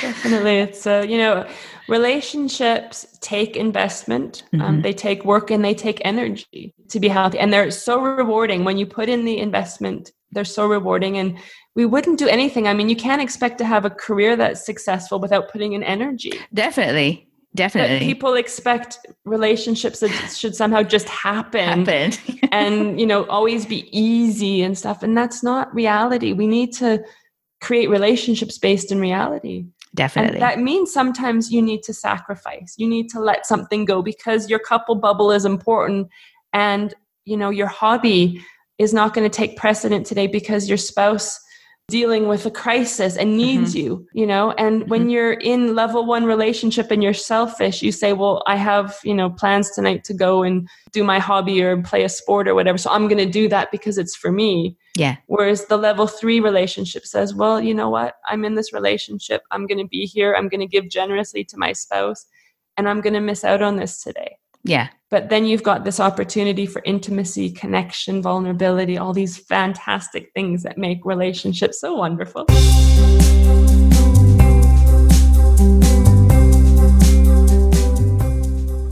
[0.00, 0.58] Definitely.
[0.58, 1.46] It's, uh, you know,
[1.88, 4.68] relationships take investment, um, mm-hmm.
[4.68, 7.38] um, they take work and they take energy to be healthy.
[7.38, 11.18] And they're so rewarding when you put in the investment, they're so rewarding.
[11.18, 11.38] And
[11.76, 12.66] we wouldn't do anything.
[12.66, 16.32] I mean, you can't expect to have a career that's successful without putting in energy.
[16.52, 17.28] Definitely.
[17.54, 18.00] Definitely.
[18.00, 22.12] people expect relationships that should somehow just happen, happen.
[22.52, 25.04] and, you know, always be easy and stuff.
[25.04, 26.32] And that's not reality.
[26.32, 27.04] We need to
[27.60, 29.66] create relationships based in reality.
[29.94, 30.40] Definitely.
[30.40, 32.74] And that means sometimes you need to sacrifice.
[32.76, 36.08] You need to let something go because your couple bubble is important
[36.52, 36.92] and,
[37.24, 38.42] you know, your hobby
[38.78, 41.40] is not going to take precedent today because your spouse
[41.88, 43.86] dealing with a crisis and needs mm-hmm.
[43.86, 44.52] you you know?
[44.52, 44.90] And mm-hmm.
[44.90, 49.14] when you're in level 1 relationship and you're selfish you say well i have you
[49.14, 52.78] know plans tonight to go and do my hobby or play a sport or whatever
[52.78, 54.76] so i'm going to do that because it's for me.
[54.96, 55.16] Yeah.
[55.26, 58.14] Whereas the level 3 relationship says well you know what?
[58.26, 59.42] I'm in this relationship.
[59.50, 60.34] I'm going to be here.
[60.34, 62.26] I'm going to give generously to my spouse
[62.76, 64.88] and i'm going to miss out on this today yeah.
[65.10, 70.78] But then you've got this opportunity for intimacy, connection, vulnerability, all these fantastic things that
[70.78, 72.46] make relationships so wonderful.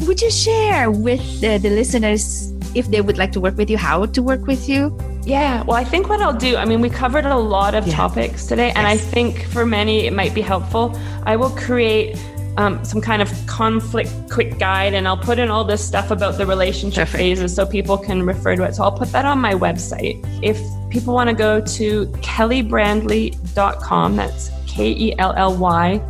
[0.07, 3.79] Would you share with the, the listeners if they would like to work with you,
[3.79, 4.97] how to work with you?
[5.25, 7.95] Yeah, well, I think what I'll do, I mean, we covered a lot of yeah.
[7.95, 10.99] topics today, and I think for many it might be helpful.
[11.25, 12.17] I will create
[12.57, 16.37] um, some kind of conflict quick guide, and I'll put in all this stuff about
[16.37, 17.19] the relationship Perfect.
[17.19, 18.75] phases so people can refer to it.
[18.75, 20.21] So I'll put that on my website.
[20.43, 20.59] If
[20.91, 26.01] people want to go to kellybrandli.com, that's K E L L Y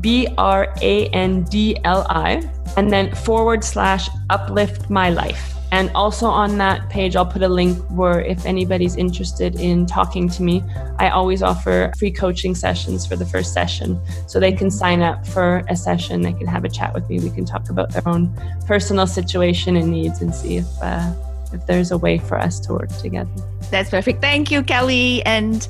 [0.00, 2.42] B R A N D L I,
[2.76, 5.59] and then forward slash uplift my life.
[5.72, 10.28] And also on that page, I'll put a link where if anybody's interested in talking
[10.30, 10.64] to me,
[10.98, 14.00] I always offer free coaching sessions for the first session.
[14.26, 17.20] So they can sign up for a session, they can have a chat with me.
[17.20, 18.34] We can talk about their own
[18.66, 21.12] personal situation and needs and see if, uh,
[21.52, 23.30] if there's a way for us to work together.
[23.70, 24.20] That's perfect.
[24.20, 25.22] Thank you, Kelly.
[25.24, 25.66] And